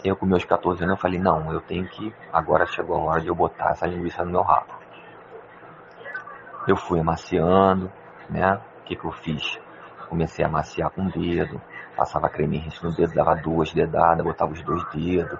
Eu 0.04 0.16
com 0.16 0.26
meus 0.26 0.44
14 0.44 0.84
anos 0.84 0.98
eu 0.98 1.02
falei, 1.02 1.20
não, 1.20 1.54
eu 1.54 1.62
tenho 1.62 1.88
que, 1.88 2.14
agora 2.32 2.66
chegou 2.66 2.98
a 2.98 3.00
hora 3.00 3.22
de 3.22 3.28
eu 3.28 3.36
botar 3.36 3.72
essa 3.72 3.88
linguiça 3.88 4.26
no 4.26 4.32
meu 4.32 4.42
rabo. 4.42 4.83
Eu 6.68 6.78
fui 6.78 7.00
amaciando, 7.00 7.92
né? 8.30 8.60
O 8.80 8.84
que, 8.84 8.96
que 8.96 9.06
eu 9.06 9.12
fiz? 9.12 9.60
Comecei 10.10 10.46
a 10.46 10.48
amaciar 10.48 10.90
com 10.92 11.06
o 11.06 11.12
dedo, 11.12 11.62
passava 11.96 12.30
creme 12.30 12.68
no 12.82 12.92
dedo, 12.92 13.14
dava 13.14 13.36
duas 13.36 13.74
dedadas, 13.74 14.24
botava 14.24 14.52
os 14.52 14.62
dois 14.62 14.84
dedos. 14.92 15.40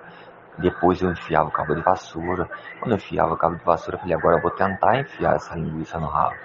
Depois 0.58 1.02
eu 1.02 1.12
enfiava 1.12 1.50
o 1.50 1.52
cabo 1.52 1.76
de 1.76 1.82
vassoura. 1.82 2.50
Quando 2.80 2.92
eu 2.92 2.98
enfiava 2.98 3.34
o 3.34 3.38
cabo 3.38 3.56
de 3.56 3.64
vassoura, 3.64 3.96
eu 3.96 4.02
falei, 4.02 4.16
agora 4.16 4.38
eu 4.38 4.42
vou 4.42 4.52
tentar 4.52 5.00
enfiar 5.00 5.36
essa 5.36 5.56
linguiça 5.56 6.00
no 6.00 6.08
rabo. 6.08 6.36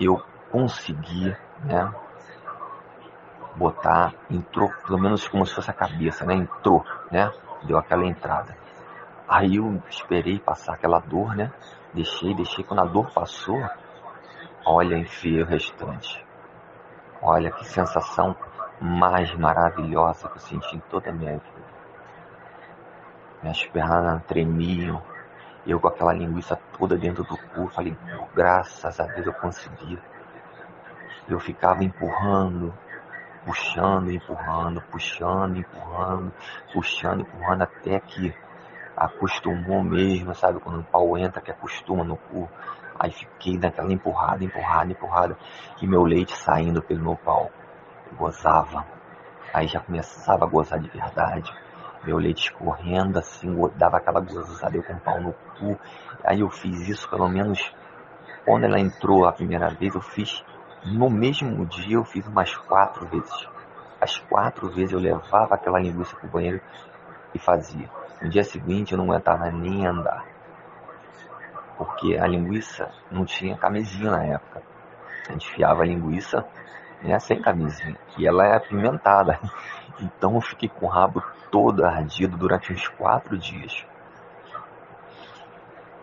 Eu 0.00 0.22
consegui, 0.50 1.34
né? 1.64 1.92
botar, 3.58 4.14
entrou 4.30 4.70
pelo 4.86 4.98
menos 4.98 5.26
como 5.26 5.44
se 5.44 5.54
fosse 5.54 5.70
a 5.70 5.74
cabeça, 5.74 6.24
né? 6.24 6.34
Entrou, 6.34 6.84
né? 7.10 7.30
Deu 7.64 7.76
aquela 7.76 8.06
entrada. 8.06 8.56
Aí 9.28 9.56
eu 9.56 9.82
esperei 9.90 10.38
passar 10.38 10.74
aquela 10.74 11.00
dor, 11.00 11.34
né? 11.36 11.52
Deixei, 11.94 12.34
deixei. 12.34 12.64
Quando 12.64 12.80
a 12.80 12.84
dor 12.84 13.10
passou, 13.12 13.60
olha, 14.64 14.96
enfiei 14.96 15.42
o 15.42 15.46
restante. 15.46 16.24
Olha 17.20 17.50
que 17.50 17.66
sensação 17.66 18.36
mais 18.80 19.34
maravilhosa 19.34 20.28
que 20.28 20.36
eu 20.36 20.40
senti 20.40 20.76
em 20.76 20.80
toda 20.90 21.10
a 21.10 21.12
minha 21.12 21.32
vida. 21.32 21.68
Minhas 23.42 23.64
pernas 23.66 24.22
tremiam. 24.24 25.02
Eu 25.66 25.80
com 25.80 25.88
aquela 25.88 26.12
linguiça 26.12 26.58
toda 26.78 26.96
dentro 26.96 27.24
do 27.24 27.36
cu, 27.36 27.68
falei, 27.68 27.96
graças 28.34 28.98
a 29.00 29.04
Deus 29.04 29.26
eu 29.26 29.34
consegui. 29.34 29.98
Eu 31.28 31.38
ficava 31.38 31.84
empurrando, 31.84 32.72
puxando, 33.44 34.10
empurrando, 34.10 34.80
puxando, 34.90 35.58
empurrando, 35.58 36.32
puxando, 36.72 37.20
empurrando, 37.20 37.62
até 37.62 38.00
que 38.00 38.34
acostumou 38.98 39.82
mesmo, 39.82 40.34
sabe? 40.34 40.60
Quando 40.60 40.80
o 40.80 40.84
pau 40.84 41.16
entra, 41.16 41.40
que 41.40 41.50
acostuma 41.50 42.04
no 42.04 42.16
cu. 42.16 42.48
Aí 42.98 43.12
fiquei 43.12 43.56
naquela 43.56 43.92
empurrada, 43.92 44.42
empurrada, 44.42 44.90
empurrada, 44.90 45.36
e 45.80 45.86
meu 45.86 46.02
leite 46.02 46.36
saindo 46.36 46.82
pelo 46.82 47.02
meu 47.02 47.16
pau. 47.16 47.50
Eu 48.10 48.16
gozava. 48.16 48.84
Aí 49.54 49.68
já 49.68 49.80
começava 49.80 50.44
a 50.44 50.48
gozar 50.48 50.80
de 50.80 50.88
verdade. 50.88 51.52
Meu 52.04 52.18
leite 52.18 52.44
escorrendo, 52.44 53.18
assim, 53.18 53.54
dava 53.76 53.98
aquela 53.98 54.20
gozada, 54.20 54.76
eu 54.76 54.82
com 54.82 54.94
o 54.94 55.00
pau 55.00 55.20
no 55.20 55.32
cu. 55.32 55.78
Aí 56.24 56.40
eu 56.40 56.50
fiz 56.50 56.88
isso 56.88 57.08
pelo 57.08 57.28
menos 57.28 57.72
quando 58.44 58.64
ela 58.64 58.80
entrou 58.80 59.26
a 59.26 59.32
primeira 59.32 59.68
vez, 59.68 59.94
eu 59.94 60.00
fiz 60.00 60.42
no 60.84 61.10
mesmo 61.10 61.66
dia 61.66 61.96
eu 61.96 62.04
fiz 62.04 62.26
umas 62.26 62.56
quatro 62.56 63.06
vezes. 63.06 63.48
As 64.00 64.16
quatro 64.16 64.70
vezes 64.70 64.92
eu 64.92 64.98
levava 64.98 65.54
aquela 65.54 65.80
linguiça 65.80 66.16
pro 66.16 66.28
banheiro 66.28 66.60
e 67.34 67.38
fazia. 67.38 67.90
No 68.20 68.28
dia 68.28 68.44
seguinte 68.44 68.92
eu 68.92 68.98
não 68.98 69.04
aguentava 69.04 69.50
nem 69.50 69.86
andar. 69.86 70.24
Porque 71.76 72.16
a 72.16 72.26
linguiça 72.26 72.90
não 73.10 73.24
tinha 73.24 73.56
camisinha 73.56 74.10
na 74.10 74.24
época. 74.24 74.62
A 75.28 75.32
gente 75.32 75.48
fiava 75.50 75.82
a 75.82 75.86
linguiça 75.86 76.44
né, 77.02 77.18
sem 77.18 77.40
camisinha, 77.40 77.96
e 78.16 78.26
ela 78.26 78.46
é 78.46 78.56
apimentada. 78.56 79.38
Então 80.00 80.36
eu 80.36 80.40
fiquei 80.40 80.68
com 80.68 80.86
o 80.86 80.88
rabo 80.88 81.20
todo 81.50 81.84
ardido 81.84 82.36
durante 82.36 82.72
uns 82.72 82.86
quatro 82.86 83.36
dias. 83.36 83.84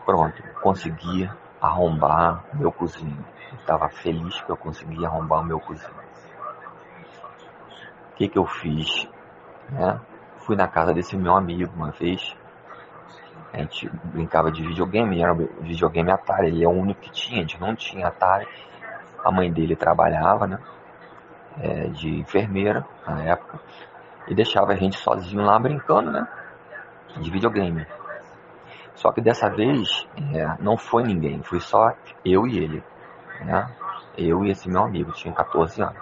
Pronto, 0.05 0.43
consegui 0.61 1.31
arrombar 1.61 2.43
meu 2.55 2.73
cozinho. 2.73 3.25
Estava 3.53 3.87
feliz 3.87 4.41
que 4.41 4.49
eu 4.49 4.57
consegui 4.57 5.05
arrombar 5.05 5.39
o 5.39 5.45
meu 5.45 5.61
cozinho. 5.61 5.95
O 8.11 8.15
que, 8.15 8.27
que 8.27 8.37
eu 8.37 8.45
fiz? 8.45 9.07
Né? 9.69 9.97
Fui 10.45 10.55
na 10.55 10.67
casa 10.67 10.93
desse 10.93 11.17
meu 11.17 11.35
amigo 11.35 11.73
uma 11.75 11.89
vez. 11.89 12.35
A 13.51 13.57
gente 13.57 13.89
brincava 14.05 14.51
de 14.51 14.61
videogame, 14.61 15.21
era 15.21 15.33
videogame 15.33 16.11
Atari, 16.11 16.47
ele 16.47 16.63
é 16.63 16.67
o 16.67 16.71
único 16.71 17.01
que 17.01 17.11
tinha, 17.11 17.39
a 17.39 17.41
gente 17.41 17.59
não 17.59 17.75
tinha 17.75 18.07
Atari. 18.07 18.47
A 19.23 19.31
mãe 19.31 19.51
dele 19.51 19.75
trabalhava, 19.75 20.45
né? 20.45 20.59
É, 21.57 21.87
de 21.87 22.19
enfermeira 22.19 22.85
na 23.07 23.23
época 23.23 23.59
e 24.27 24.35
deixava 24.35 24.73
a 24.73 24.75
gente 24.75 24.97
sozinho 24.97 25.43
lá 25.43 25.57
brincando, 25.57 26.11
né? 26.11 26.27
De 27.17 27.31
videogame. 27.31 27.87
Só 28.93 29.11
que 29.11 29.21
dessa 29.21 29.49
vez 29.49 30.07
é, 30.33 30.45
não 30.59 30.77
foi 30.77 31.03
ninguém, 31.03 31.41
foi 31.41 31.59
só 31.59 31.93
eu 32.23 32.45
e 32.45 32.57
ele, 32.57 32.83
né? 33.41 33.67
Eu 34.17 34.45
e 34.45 34.51
esse 34.51 34.69
meu 34.69 34.83
amigo, 34.83 35.11
tinha 35.11 35.33
14 35.33 35.81
anos. 35.81 35.97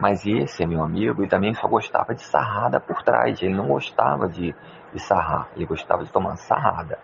Mas 0.00 0.24
esse 0.26 0.62
é 0.62 0.66
meu 0.66 0.82
amigo 0.82 1.24
e 1.24 1.28
também 1.28 1.54
só 1.54 1.66
gostava 1.66 2.14
de 2.14 2.22
sarrada 2.22 2.78
por 2.78 3.02
trás. 3.02 3.42
Ele 3.42 3.54
não 3.54 3.66
gostava 3.66 4.28
de, 4.28 4.54
de 4.92 5.00
sarrar, 5.00 5.48
ele 5.56 5.66
gostava 5.66 6.04
de 6.04 6.10
tomar 6.10 6.36
sarrada, 6.36 6.98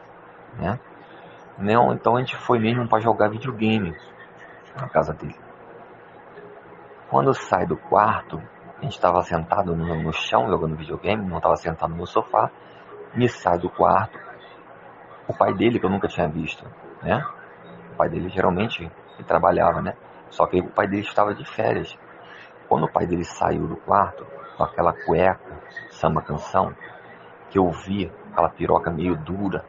né? 0.57 0.79
Não, 1.59 1.93
então 1.93 2.17
a 2.17 2.21
gente 2.21 2.37
foi 2.37 2.59
mesmo 2.59 2.89
para 2.89 3.01
jogar 3.01 3.29
videogame 3.29 3.97
na 4.81 4.89
casa 4.89 5.13
dele. 5.13 5.37
Quando 7.09 7.33
sai 7.33 7.65
do 7.67 7.77
quarto, 7.77 8.43
a 8.79 8.83
gente 8.83 8.95
estava 8.95 9.23
sentado 9.23 9.75
no, 9.77 10.03
no, 10.03 10.13
chão 10.13 10.49
jogando 10.49 10.77
videogame, 10.77 11.25
não 11.29 11.37
estava 11.37 11.57
sentado 11.57 11.95
no 11.95 12.07
sofá. 12.07 12.51
Me 13.15 13.29
sai 13.29 13.59
do 13.59 13.71
quarto. 13.71 14.19
O 15.29 15.33
pai 15.33 15.55
dele, 15.55 15.79
que 15.79 15.87
eu 15.87 15.91
nunca 15.91 16.09
tinha 16.09 16.29
visto, 16.29 16.65
né? 17.03 17.25
O 17.93 17.97
pai 17.97 18.09
dele 18.09 18.29
geralmente 18.29 18.91
trabalhava, 19.27 19.81
né? 19.81 19.95
Só 20.29 20.47
que 20.47 20.59
o 20.59 20.71
pai 20.71 20.89
dele 20.89 21.03
estava 21.03 21.33
de 21.35 21.45
férias. 21.45 21.97
Quando 22.69 22.85
o 22.85 22.93
pai 22.93 23.07
dele 23.07 23.25
saiu 23.25 23.67
do 23.67 23.77
quarto, 23.77 24.27
com 24.57 24.65
aquela 24.65 24.93
cueca, 24.93 25.61
samba 25.91 26.23
canção, 26.23 26.75
que 27.51 27.59
eu 27.59 27.71
vi 27.71 28.11
aquela 28.33 28.49
piroca 28.49 28.91
meio 28.91 29.17
dura, 29.17 29.65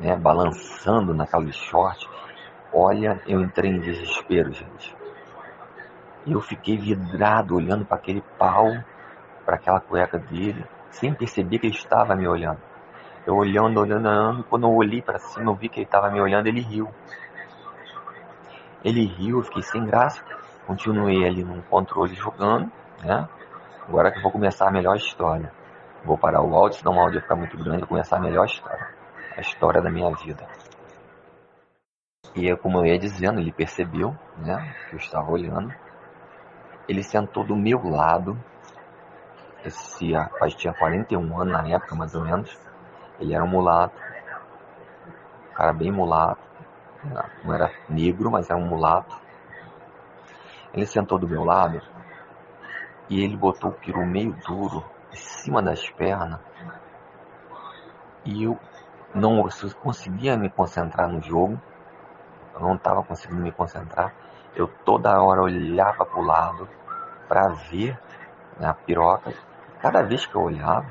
né? 0.00 0.16
Balançando 0.16 1.14
naquele 1.14 1.52
short. 1.52 2.08
Olha, 2.72 3.20
eu 3.26 3.40
entrei 3.40 3.70
em 3.70 3.80
desespero, 3.80 4.52
gente. 4.52 4.96
E 6.24 6.32
eu 6.32 6.40
fiquei 6.40 6.76
vidrado 6.76 7.54
olhando 7.54 7.84
para 7.84 7.96
aquele 7.96 8.22
pau, 8.38 8.72
para 9.44 9.56
aquela 9.56 9.80
cueca 9.80 10.18
dele, 10.18 10.64
sem 10.90 11.12
perceber 11.12 11.58
que 11.58 11.66
ele 11.66 11.74
estava 11.74 12.14
me 12.14 12.26
olhando. 12.26 12.60
Eu 13.26 13.36
olhando, 13.36 13.78
olhando, 13.78 14.08
olhando, 14.08 14.44
quando 14.44 14.66
eu 14.66 14.72
olhei 14.72 15.00
para 15.00 15.18
cima, 15.18 15.50
eu 15.50 15.54
vi 15.54 15.68
que 15.68 15.80
ele 15.80 15.86
estava 15.86 16.10
me 16.10 16.20
olhando, 16.20 16.46
ele 16.46 16.60
riu. 16.60 16.88
Ele 18.84 19.06
riu, 19.06 19.38
eu 19.38 19.44
fiquei 19.44 19.62
sem 19.62 19.84
graça. 19.84 20.22
Continuei 20.66 21.26
ali 21.26 21.42
no 21.44 21.62
controle 21.64 22.14
jogando, 22.14 22.70
né? 23.02 23.28
Agora 23.88 24.10
que 24.12 24.18
eu 24.18 24.22
vou 24.22 24.30
começar 24.30 24.68
a 24.68 24.70
melhor 24.70 24.96
história. 24.96 25.52
Vou 26.04 26.16
parar 26.16 26.42
o 26.42 26.54
áudio, 26.54 26.78
senão 26.78 26.96
o 26.96 27.00
áudio 27.00 27.20
ficar 27.20 27.36
muito 27.36 27.56
grande, 27.56 27.80
vou 27.80 27.88
começar 27.88 28.16
a 28.16 28.20
melhor 28.20 28.46
história. 28.46 28.88
A 29.36 29.40
história 29.40 29.80
da 29.82 29.90
minha 29.90 30.10
vida. 30.14 30.46
E 32.34 32.54
como 32.56 32.78
eu 32.78 32.86
ia 32.86 32.98
dizendo, 32.98 33.40
ele 33.40 33.52
percebeu, 33.52 34.16
né? 34.38 34.74
Que 34.88 34.94
eu 34.94 34.98
estava 34.98 35.30
olhando. 35.30 35.72
Ele 36.88 37.02
sentou 37.02 37.44
do 37.44 37.54
meu 37.54 37.82
lado. 37.88 38.38
Esse 39.64 40.12
rapaz 40.12 40.54
tinha 40.54 40.72
41 40.72 41.40
anos 41.40 41.52
na 41.52 41.68
época, 41.68 41.94
mais 41.94 42.14
ou 42.14 42.24
menos. 42.24 42.58
Ele 43.20 43.34
era 43.34 43.44
um 43.44 43.48
mulato. 43.48 43.94
Um 45.50 45.54
cara 45.54 45.72
bem 45.72 45.92
mulato. 45.92 46.40
Não 47.44 47.52
era 47.52 47.70
negro, 47.88 48.30
mas 48.30 48.48
era 48.48 48.58
um 48.58 48.66
mulato. 48.66 49.21
Ele 50.74 50.86
sentou 50.86 51.18
do 51.18 51.28
meu 51.28 51.44
lado 51.44 51.80
e 53.08 53.22
ele 53.22 53.36
botou 53.36 53.70
o 53.70 53.74
peru 53.74 54.06
meio 54.06 54.32
duro 54.46 54.84
em 55.12 55.16
cima 55.16 55.62
das 55.62 55.88
pernas. 55.90 56.40
E 58.24 58.44
eu 58.44 58.58
não 59.14 59.46
conseguia 59.82 60.36
me 60.36 60.48
concentrar 60.48 61.08
no 61.08 61.20
jogo. 61.20 61.60
Eu 62.54 62.60
não 62.60 62.74
estava 62.74 63.02
conseguindo 63.02 63.42
me 63.42 63.52
concentrar. 63.52 64.14
Eu 64.54 64.68
toda 64.84 65.20
hora 65.20 65.42
olhava 65.42 66.06
para 66.06 66.18
o 66.18 66.24
lado 66.24 66.68
para 67.28 67.48
ver 67.48 67.98
né, 68.58 68.68
a 68.68 68.74
piroca. 68.74 69.32
Cada 69.80 70.02
vez 70.02 70.24
que 70.24 70.34
eu 70.34 70.42
olhava, 70.42 70.88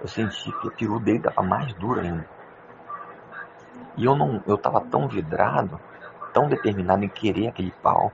eu 0.00 0.08
sentia 0.08 0.52
que 0.52 0.68
o 0.68 0.70
peru 0.70 1.00
dele 1.00 1.18
estava 1.18 1.42
mais 1.42 1.72
duro 1.74 2.00
ainda. 2.00 2.28
E 3.96 4.04
eu 4.04 4.14
não, 4.14 4.42
eu 4.46 4.56
estava 4.56 4.80
tão 4.82 5.08
vidrado, 5.08 5.80
tão 6.32 6.48
determinado 6.48 7.02
em 7.02 7.08
querer 7.08 7.48
aquele 7.48 7.72
pau, 7.82 8.12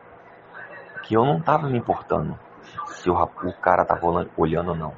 que 1.03 1.15
eu 1.15 1.25
não 1.25 1.39
estava 1.39 1.69
me 1.69 1.79
importando 1.79 2.39
se 2.87 3.11
o, 3.11 3.15
o 3.15 3.53
cara 3.55 3.83
estava 3.83 4.07
olhando 4.37 4.71
ou 4.71 4.77
não. 4.77 4.95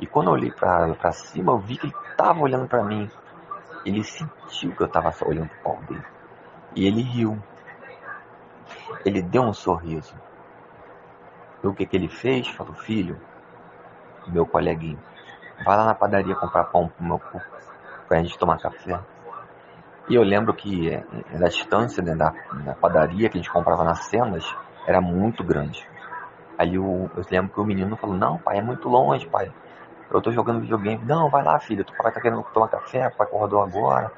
E 0.00 0.06
quando 0.06 0.28
eu 0.28 0.32
olhei 0.32 0.50
para 0.50 1.12
cima, 1.12 1.52
eu 1.52 1.58
vi 1.58 1.76
que 1.76 1.86
ele 1.86 1.94
estava 2.10 2.40
olhando 2.40 2.66
para 2.66 2.82
mim. 2.82 3.10
Ele 3.84 4.02
sentiu 4.02 4.74
que 4.74 4.82
eu 4.82 4.86
estava 4.86 5.12
olhando 5.24 5.48
para 5.48 5.58
o 5.58 5.62
pau 5.62 5.82
dele. 5.84 6.04
E 6.74 6.86
ele 6.86 7.02
riu. 7.02 7.38
Ele 9.04 9.22
deu 9.22 9.42
um 9.42 9.52
sorriso. 9.52 10.14
E 11.62 11.66
o 11.66 11.74
que, 11.74 11.86
que 11.86 11.96
ele 11.96 12.08
fez? 12.08 12.48
Falou, 12.48 12.74
filho, 12.74 13.20
meu 14.26 14.46
coleguinho, 14.46 14.98
vai 15.64 15.76
lá 15.76 15.84
na 15.84 15.94
padaria 15.94 16.34
comprar 16.34 16.64
pão 16.64 16.88
pro 16.88 17.04
meu 17.04 17.18
cu, 17.18 17.40
pra 18.08 18.22
gente 18.22 18.38
tomar 18.38 18.58
café. 18.58 18.98
E 20.08 20.14
eu 20.14 20.22
lembro 20.22 20.52
que 20.54 20.90
é, 20.90 21.04
a 21.34 21.48
distância 21.48 22.02
né, 22.02 22.14
da, 22.14 22.34
da, 22.64 22.74
padaria 22.74 23.28
que 23.28 23.38
a 23.38 23.40
gente 23.40 23.52
comprava 23.52 23.84
nas 23.84 24.00
cenas 24.06 24.44
era 24.86 25.00
muito 25.00 25.44
grande. 25.44 25.86
Aí 26.58 26.74
eu, 26.74 27.10
eu 27.16 27.24
lembro 27.30 27.52
que 27.52 27.60
o 27.60 27.64
menino 27.64 27.96
falou, 27.96 28.16
não 28.16 28.38
pai, 28.38 28.58
é 28.58 28.62
muito 28.62 28.88
longe, 28.88 29.26
pai. 29.26 29.52
Eu 30.10 30.20
tô 30.20 30.30
jogando 30.30 30.60
videogame. 30.60 31.02
Não, 31.04 31.30
vai 31.30 31.42
lá, 31.42 31.58
filho, 31.58 31.84
tu 31.84 31.92
pai 31.94 32.12
tá 32.12 32.20
querendo 32.20 32.42
tomar 32.52 32.68
café, 32.68 33.08
pai 33.10 33.26
acordou 33.26 33.62
agora, 33.62 34.12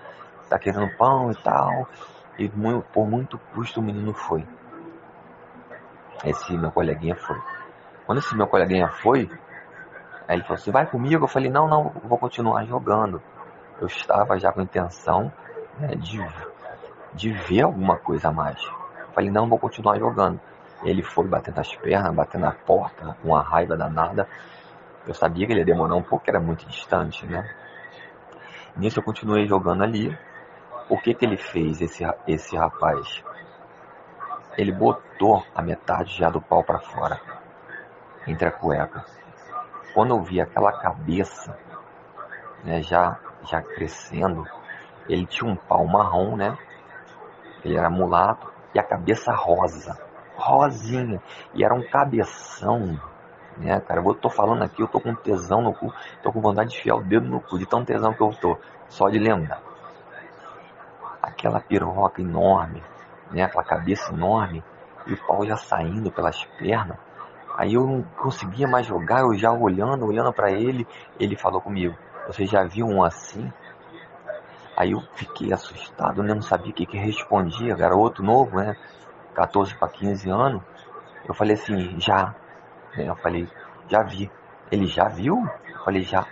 tá 0.49 0.59
querendo 0.59 0.89
pão 0.97 1.31
e 1.31 1.37
tal. 1.37 1.89
E 2.39 2.51
por 2.93 3.07
muito 3.07 3.39
custo 3.55 3.81
o 3.81 3.83
menino 3.83 4.13
foi. 4.13 4.45
Esse 6.25 6.57
meu 6.57 6.73
coleguinha 6.73 7.15
foi. 7.15 7.41
Quando 8.07 8.19
esse 8.19 8.37
meu 8.37 8.47
coleguinha 8.47 8.89
foi, 8.89 9.31
aí 10.27 10.37
ele 10.37 10.43
falou 10.43 10.57
assim, 10.57 10.71
vai 10.71 10.87
comigo? 10.87 11.25
Eu 11.25 11.29
falei, 11.29 11.51
não, 11.51 11.69
não, 11.69 11.91
vou 12.05 12.19
continuar 12.19 12.65
jogando. 12.65 13.23
Eu 13.81 13.87
estava 13.87 14.39
já 14.39 14.53
com 14.53 14.61
intenção 14.63 15.33
né, 15.79 15.95
de, 15.97 16.25
de 17.13 17.33
ver 17.33 17.63
alguma 17.63 17.97
coisa 17.97 18.29
a 18.29 18.33
mais. 18.33 18.61
Eu 18.63 19.13
falei, 19.15 19.31
não, 19.31 19.49
vou 19.49 19.59
continuar 19.59 19.99
jogando. 19.99 20.41
Ele 20.85 21.03
foi 21.03 21.27
batendo 21.27 21.59
as 21.61 21.75
pernas, 21.77 22.15
batendo 22.15 22.43
na 22.43 22.53
porta, 22.53 23.17
com 23.23 23.29
uma 23.29 23.43
raiva 23.43 23.77
danada. 23.77 24.29
Eu 25.07 25.15
sabia 25.15 25.47
que 25.47 25.53
ele 25.53 25.61
ia 25.61 25.67
demorar 25.67 25.97
um 25.97 26.03
pouco, 26.03 26.25
era 26.29 26.39
muito 26.39 26.67
distante, 26.67 27.27
né? 27.27 27.49
Nisso 28.77 28.99
eu 29.01 29.03
continuei 29.03 29.47
jogando 29.47 29.83
ali. 29.83 30.17
O 30.89 30.99
que 30.99 31.15
que 31.15 31.25
ele 31.25 31.39
fez, 31.39 31.81
esse, 31.81 32.05
esse 32.27 32.57
rapaz? 32.57 33.25
Ele 34.59 34.73
botou 34.73 35.43
a 35.55 35.63
metade 35.63 36.17
já 36.17 36.29
do 36.29 36.41
pau 36.41 36.63
para 36.63 36.79
fora, 36.79 37.21
entre 38.27 38.47
a 38.47 38.53
cueca. 38.53 39.05
Quando 39.95 40.15
eu 40.15 40.23
vi 40.23 40.41
aquela 40.41 40.73
cabeça, 40.73 41.57
né, 42.63 42.83
já, 42.83 43.19
já 43.45 43.63
crescendo, 43.63 44.47
ele 45.09 45.27
tinha 45.27 45.51
um 45.51 45.57
pau 45.57 45.87
marrom, 45.87 46.37
né? 46.37 46.57
Ele 47.65 47.77
era 47.77 47.89
mulato 47.89 48.53
e 48.75 48.79
a 48.79 48.83
cabeça 48.83 49.33
rosa, 49.33 49.99
rosinha, 50.37 51.21
e 51.55 51.65
era 51.65 51.75
um 51.75 51.83
cabeção, 51.83 52.99
né, 53.57 53.81
cara? 53.81 54.01
Eu 54.01 54.15
tô 54.15 54.29
falando 54.29 54.63
aqui, 54.63 54.83
eu 54.83 54.89
tô 54.89 55.01
com 55.01 55.15
tesão 55.15 55.63
no 55.63 55.73
cu, 55.73 55.93
tô 56.23 56.33
com 56.33 56.41
vontade 56.41 56.71
de 56.71 56.79
enfiar 56.79 56.97
o 56.97 57.03
dedo 57.03 57.27
no 57.27 57.41
cu, 57.41 57.59
de 57.59 57.67
tão 57.67 57.85
tesão 57.85 58.13
que 58.13 58.21
eu 58.21 58.31
tô, 58.41 58.59
só 58.89 59.09
de 59.09 59.19
lembrar. 59.19 59.61
Aquela 61.23 61.61
piroca 61.61 62.21
enorme, 62.21 62.83
né, 63.31 63.43
aquela 63.43 63.65
cabeça 63.65 64.13
enorme, 64.13 64.63
e 65.07 65.13
o 65.13 65.27
pau 65.27 65.45
já 65.47 65.57
saindo 65.57 66.11
pelas 66.11 66.45
pernas. 66.59 66.97
Aí 67.57 67.75
eu 67.75 67.87
não 67.87 68.03
conseguia 68.17 68.67
mais 68.67 68.87
jogar, 68.87 69.21
eu 69.21 69.35
já 69.35 69.53
olhando, 69.53 70.05
olhando 70.05 70.33
para 70.33 70.51
ele, 70.51 70.87
ele 71.21 71.37
falou 71.37 71.61
comigo, 71.61 71.95
você 72.27 72.47
já 72.47 72.65
viu 72.65 72.87
um 72.87 73.03
assim? 73.03 73.53
Aí 74.77 74.91
eu 74.91 75.01
fiquei 75.15 75.53
assustado, 75.53 76.23
né? 76.23 76.35
não 76.35 76.43
sabia 76.43 76.73
o 76.73 76.75
que, 76.75 76.85
que 76.85 76.97
respondia, 76.97 77.77
garoto 77.77 78.23
novo, 78.23 78.57
né? 78.57 78.77
14 79.35 79.75
para 79.77 79.89
15 79.89 80.31
anos. 80.31 80.63
Eu 81.27 81.35
falei 81.35 81.55
assim, 81.55 81.99
já. 82.01 82.35
Eu 82.97 83.17
falei, 83.17 83.49
já 83.89 84.03
vi. 84.03 84.31
Ele 84.71 84.87
já 84.87 85.09
viu? 85.09 85.47
Eu 85.69 85.85
falei, 85.85 86.03
já. 86.03 86.27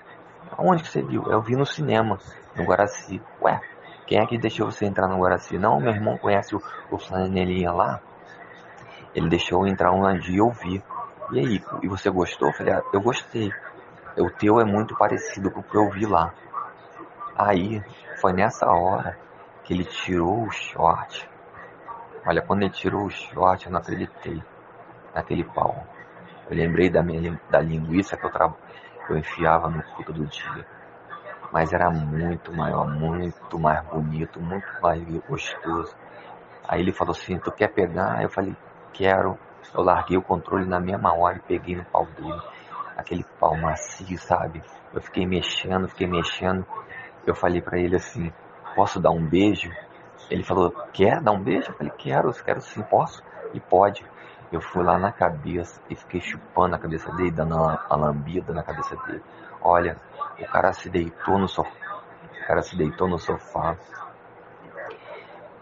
Aonde 0.56 0.82
que 0.82 0.88
você 0.88 1.02
viu? 1.02 1.24
Eu 1.26 1.40
vi 1.40 1.56
no 1.56 1.66
cinema, 1.66 2.18
no 2.54 2.64
Guaraci. 2.64 3.20
Ué, 3.40 3.60
quem 4.06 4.18
é 4.18 4.26
que 4.26 4.38
deixou 4.38 4.70
você 4.70 4.84
entrar 4.86 5.08
no 5.08 5.18
Guaraci? 5.18 5.58
Não, 5.58 5.80
meu 5.80 5.92
irmão 5.92 6.18
conhece 6.18 6.54
o, 6.54 6.62
o 6.90 6.98
Flanelinha 6.98 7.72
lá. 7.72 8.00
Ele 9.14 9.28
deixou 9.28 9.62
eu 9.62 9.72
entrar 9.72 9.92
um 9.92 10.18
dia 10.18 10.34
e 10.34 10.38
eu 10.38 10.50
vi. 10.50 10.82
E 11.32 11.38
aí, 11.38 11.64
e 11.82 11.88
você 11.88 12.10
gostou? 12.10 12.48
Eu 12.48 12.54
falei, 12.54 12.74
ah, 12.74 12.82
eu 12.92 13.00
gostei. 13.00 13.50
O 14.16 14.30
teu 14.30 14.60
é 14.60 14.64
muito 14.64 14.94
parecido 14.96 15.50
com 15.50 15.60
o 15.60 15.62
que 15.62 15.76
eu 15.76 15.90
vi 15.90 16.04
lá. 16.04 16.32
Aí, 17.36 17.82
foi 18.20 18.32
nessa 18.32 18.66
hora 18.66 19.18
que 19.64 19.72
ele 19.72 19.84
tirou 19.84 20.44
o 20.44 20.50
short. 20.50 21.28
Olha, 22.24 22.40
quando 22.40 22.62
ele 22.62 22.70
tirou 22.70 23.06
o 23.06 23.10
short, 23.10 23.66
eu 23.66 23.72
não 23.72 23.80
acreditei 23.80 24.40
naquele 25.14 25.42
pau. 25.42 25.86
Eu 26.48 26.56
lembrei 26.56 26.88
da 26.88 27.02
minha 27.02 27.40
da 27.50 27.60
linguiça 27.60 28.16
que 28.16 28.24
eu, 28.24 28.30
tra... 28.30 28.52
eu 29.08 29.18
enfiava 29.18 29.68
no 29.68 29.82
cu 29.82 30.04
todo 30.04 30.26
dia. 30.26 30.66
Mas 31.52 31.72
era 31.72 31.90
muito 31.90 32.52
maior, 32.52 32.86
muito 32.88 33.58
mais 33.58 33.84
bonito, 33.86 34.40
muito 34.40 34.66
mais 34.80 35.02
gostoso. 35.28 35.94
Aí 36.66 36.80
ele 36.80 36.92
falou 36.92 37.12
assim, 37.12 37.38
tu 37.38 37.50
quer 37.50 37.68
pegar? 37.68 38.22
Eu 38.22 38.30
falei, 38.30 38.54
quero. 38.92 39.38
Eu 39.74 39.82
larguei 39.82 40.16
o 40.16 40.22
controle 40.22 40.66
na 40.66 40.78
mesma 40.78 41.14
hora 41.14 41.36
e 41.36 41.40
peguei 41.40 41.74
no 41.74 41.84
pau 41.84 42.06
dele. 42.06 42.40
Aquele 42.96 43.24
pau 43.40 43.56
macio, 43.56 44.18
sabe? 44.18 44.62
Eu 44.94 45.00
fiquei 45.02 45.26
mexendo, 45.26 45.88
fiquei 45.88 46.06
mexendo. 46.06 46.64
Eu 47.26 47.34
falei 47.34 47.60
para 47.60 47.78
ele 47.78 47.96
assim, 47.96 48.32
posso 48.74 49.00
dar 49.00 49.10
um 49.10 49.26
beijo? 49.26 49.70
Ele 50.30 50.42
falou, 50.42 50.70
quer 50.92 51.20
dar 51.20 51.32
um 51.32 51.42
beijo? 51.42 51.70
Eu 51.70 51.74
falei, 51.74 51.92
quero, 51.98 52.32
quero 52.32 52.60
sim, 52.60 52.82
posso? 52.82 53.22
E 53.52 53.60
pode. 53.60 54.04
Eu 54.50 54.60
fui 54.60 54.82
lá 54.82 54.98
na 54.98 55.12
cabeça 55.12 55.80
e 55.88 55.96
fiquei 55.96 56.20
chupando 56.20 56.74
a 56.74 56.78
cabeça 56.78 57.10
dele, 57.12 57.30
dando 57.30 57.54
uma, 57.54 57.80
uma 57.86 57.96
lambida 57.96 58.52
na 58.52 58.62
cabeça 58.62 58.96
dele. 59.06 59.22
Olha, 59.60 59.96
o 60.38 60.46
cara 60.46 60.72
se 60.72 60.88
deitou 60.88 61.38
no 61.38 61.48
sofá. 61.48 61.70
O 62.42 62.46
cara 62.46 62.62
se 62.62 62.76
deitou 62.76 63.08
no 63.08 63.18
sofá. 63.18 63.76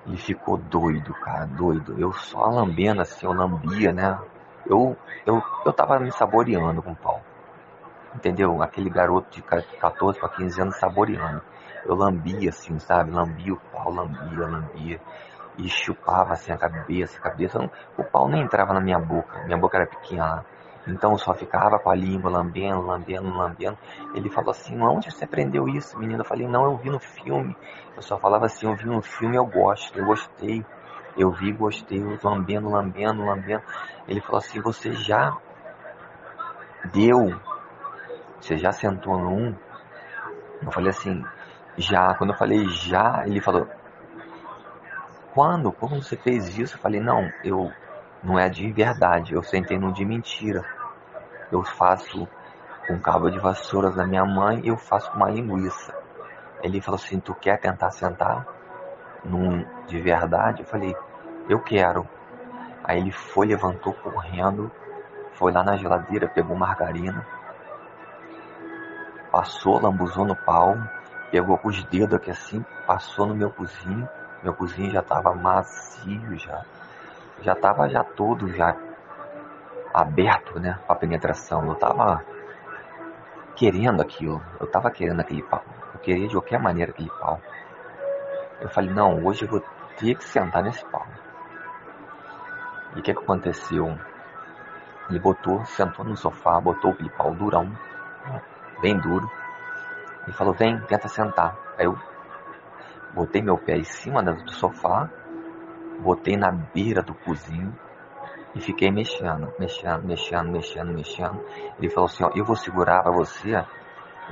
E 0.06 0.16
ficou 0.16 0.56
doido, 0.56 1.12
cara, 1.14 1.46
doido. 1.46 1.98
Eu 1.98 2.12
só 2.12 2.46
lambendo 2.46 3.02
assim, 3.02 3.26
eu 3.26 3.32
lambia, 3.32 3.92
né? 3.92 4.18
Eu, 4.66 4.96
eu, 5.26 5.42
eu 5.64 5.72
tava 5.72 5.98
me 5.98 6.10
saboreando 6.12 6.82
com 6.82 6.92
o 6.92 6.96
pau. 6.96 7.09
Entendeu? 8.14 8.62
Aquele 8.62 8.90
garoto 8.90 9.30
de 9.30 9.42
14 9.42 10.18
para 10.18 10.28
15 10.30 10.62
anos 10.62 10.76
saboreando. 10.76 11.42
Eu 11.84 11.94
lambia 11.94 12.50
assim, 12.50 12.78
sabe? 12.78 13.10
Lambia 13.10 13.54
o 13.54 13.60
pau, 13.72 13.90
lambia, 13.90 14.46
lambia 14.46 15.00
e 15.58 15.68
chupava 15.68 16.32
assim 16.32 16.52
a 16.52 16.56
cabeça, 16.56 17.18
a 17.18 17.22
cabeça. 17.22 17.58
O 17.96 18.04
pau 18.04 18.28
nem 18.28 18.42
entrava 18.42 18.72
na 18.72 18.80
minha 18.80 18.98
boca, 18.98 19.42
minha 19.44 19.58
boca 19.58 19.76
era 19.76 19.86
pequena. 19.86 20.44
Então 20.86 21.12
eu 21.12 21.18
só 21.18 21.34
ficava 21.34 21.78
com 21.78 21.90
a 21.90 21.94
língua 21.94 22.30
lambendo, 22.30 22.80
lambendo, 22.80 23.28
lambendo. 23.30 23.78
Ele 24.14 24.30
falou 24.30 24.50
assim: 24.50 24.80
onde 24.80 25.10
você 25.10 25.24
aprendeu 25.24 25.68
isso, 25.68 25.98
menina? 25.98 26.20
Eu 26.20 26.24
falei: 26.24 26.48
não, 26.48 26.64
eu 26.64 26.76
vi 26.78 26.90
no 26.90 26.98
filme. 26.98 27.56
Eu 27.94 28.02
só 28.02 28.18
falava 28.18 28.46
assim: 28.46 28.66
eu 28.66 28.74
vi 28.74 28.86
no 28.86 29.02
filme, 29.02 29.36
eu 29.36 29.44
gosto, 29.44 29.98
eu 29.98 30.06
gostei. 30.06 30.64
Eu 31.16 31.30
vi, 31.32 31.52
gostei, 31.52 32.00
eu 32.00 32.18
lambendo, 32.22 32.70
lambendo, 32.70 33.22
lambendo. 33.24 33.62
Ele 34.08 34.20
falou 34.20 34.38
assim: 34.38 34.60
você 34.60 34.92
já 34.92 35.36
deu? 36.92 37.38
Você 38.40 38.56
já 38.56 38.72
sentou 38.72 39.18
num? 39.18 39.54
Eu 40.62 40.70
falei 40.70 40.90
assim: 40.90 41.24
já. 41.76 42.14
Quando 42.14 42.30
eu 42.30 42.36
falei 42.36 42.66
já, 42.68 43.24
ele 43.26 43.40
falou: 43.40 43.68
quando? 45.32 45.70
Como 45.72 46.02
você 46.02 46.16
fez 46.16 46.58
isso? 46.58 46.76
Eu 46.76 46.80
falei, 46.80 47.00
não, 47.00 47.30
eu 47.44 47.70
não 48.22 48.38
é 48.38 48.48
de 48.48 48.70
verdade, 48.72 49.34
eu 49.34 49.42
sentei 49.42 49.78
num 49.78 49.92
de 49.92 50.04
mentira. 50.04 50.64
Eu 51.50 51.62
faço 51.62 52.28
com 52.86 52.98
cabo 53.00 53.30
de 53.30 53.38
vassouras 53.38 53.94
da 53.94 54.06
minha 54.06 54.24
mãe 54.24 54.60
e 54.64 54.68
eu 54.68 54.76
faço 54.76 55.10
com 55.10 55.16
uma 55.16 55.30
linguiça. 55.30 55.94
Ele 56.62 56.80
falou 56.80 56.96
assim, 56.96 57.20
tu 57.20 57.34
quer 57.34 57.58
tentar 57.58 57.90
sentar 57.90 58.46
num 59.24 59.64
de 59.86 60.00
verdade? 60.00 60.62
Eu 60.62 60.66
falei, 60.66 60.94
eu 61.48 61.60
quero. 61.60 62.06
Aí 62.84 62.98
ele 62.98 63.12
foi, 63.12 63.46
levantou 63.46 63.92
correndo, 63.94 64.70
foi 65.34 65.52
lá 65.52 65.62
na 65.62 65.76
geladeira, 65.76 66.28
pegou 66.28 66.56
margarina, 66.56 67.26
passou, 69.30 69.80
lambuzou 69.80 70.24
no 70.24 70.36
pau, 70.36 70.76
pegou 71.30 71.56
com 71.58 71.68
os 71.68 71.82
dedos 71.84 72.14
aqui 72.14 72.30
assim, 72.30 72.64
passou 72.86 73.26
no 73.26 73.34
meu 73.34 73.50
cozinho, 73.50 74.08
meu 74.42 74.54
cozinho 74.54 74.90
já 74.90 75.00
estava 75.00 75.34
macio 75.34 76.36
já. 76.38 76.64
Já 77.42 77.52
estava 77.52 77.88
já 77.88 78.04
todo 78.04 78.48
já 78.48 78.76
aberto, 79.94 80.58
né, 80.58 80.78
para 80.86 80.96
penetração. 80.96 81.64
Eu 81.66 81.72
estava 81.72 82.24
querendo 83.56 84.00
aquilo. 84.00 84.42
Eu 84.58 84.66
estava 84.66 84.90
querendo 84.90 85.20
aquele 85.20 85.42
pau. 85.42 85.62
Eu 85.94 86.00
queria 86.00 86.28
de 86.28 86.34
qualquer 86.34 86.60
maneira 86.60 86.90
aquele 86.90 87.10
pau. 87.10 87.40
Eu 88.60 88.68
falei, 88.68 88.92
não, 88.92 89.24
hoje 89.24 89.44
eu 89.44 89.48
vou 89.48 89.62
ter 89.96 90.14
que 90.16 90.24
sentar 90.24 90.62
nesse 90.62 90.84
pau. 90.86 91.06
E 92.94 93.00
o 93.00 93.02
que, 93.02 93.12
que 93.14 93.22
aconteceu? 93.22 93.98
Ele 95.08 95.18
botou, 95.18 95.64
sentou 95.64 96.04
no 96.04 96.16
sofá, 96.16 96.60
botou 96.60 96.92
aquele 96.92 97.10
pau 97.10 97.34
durão, 97.34 97.70
bem 98.80 98.98
duro, 98.98 99.30
e 100.28 100.32
falou, 100.32 100.52
vem, 100.52 100.78
tenta 100.82 101.08
sentar. 101.08 101.56
Aí 101.78 101.86
eu 101.86 101.96
Botei 103.12 103.42
meu 103.42 103.58
pé 103.58 103.76
em 103.76 103.84
cima 103.84 104.22
do 104.22 104.52
sofá, 104.52 105.10
botei 105.98 106.36
na 106.36 106.52
beira 106.52 107.02
do 107.02 107.12
cozinho 107.12 107.76
e 108.54 108.60
fiquei 108.60 108.90
mexendo, 108.90 109.52
mexendo, 109.58 110.04
mexendo, 110.04 110.50
mexendo, 110.50 110.92
mexendo. 110.92 111.44
Ele 111.78 111.90
falou 111.90 112.06
assim, 112.06 112.22
ó, 112.22 112.30
eu 112.36 112.44
vou 112.44 112.54
segurar 112.54 113.02
para 113.02 113.10
você, 113.10 113.64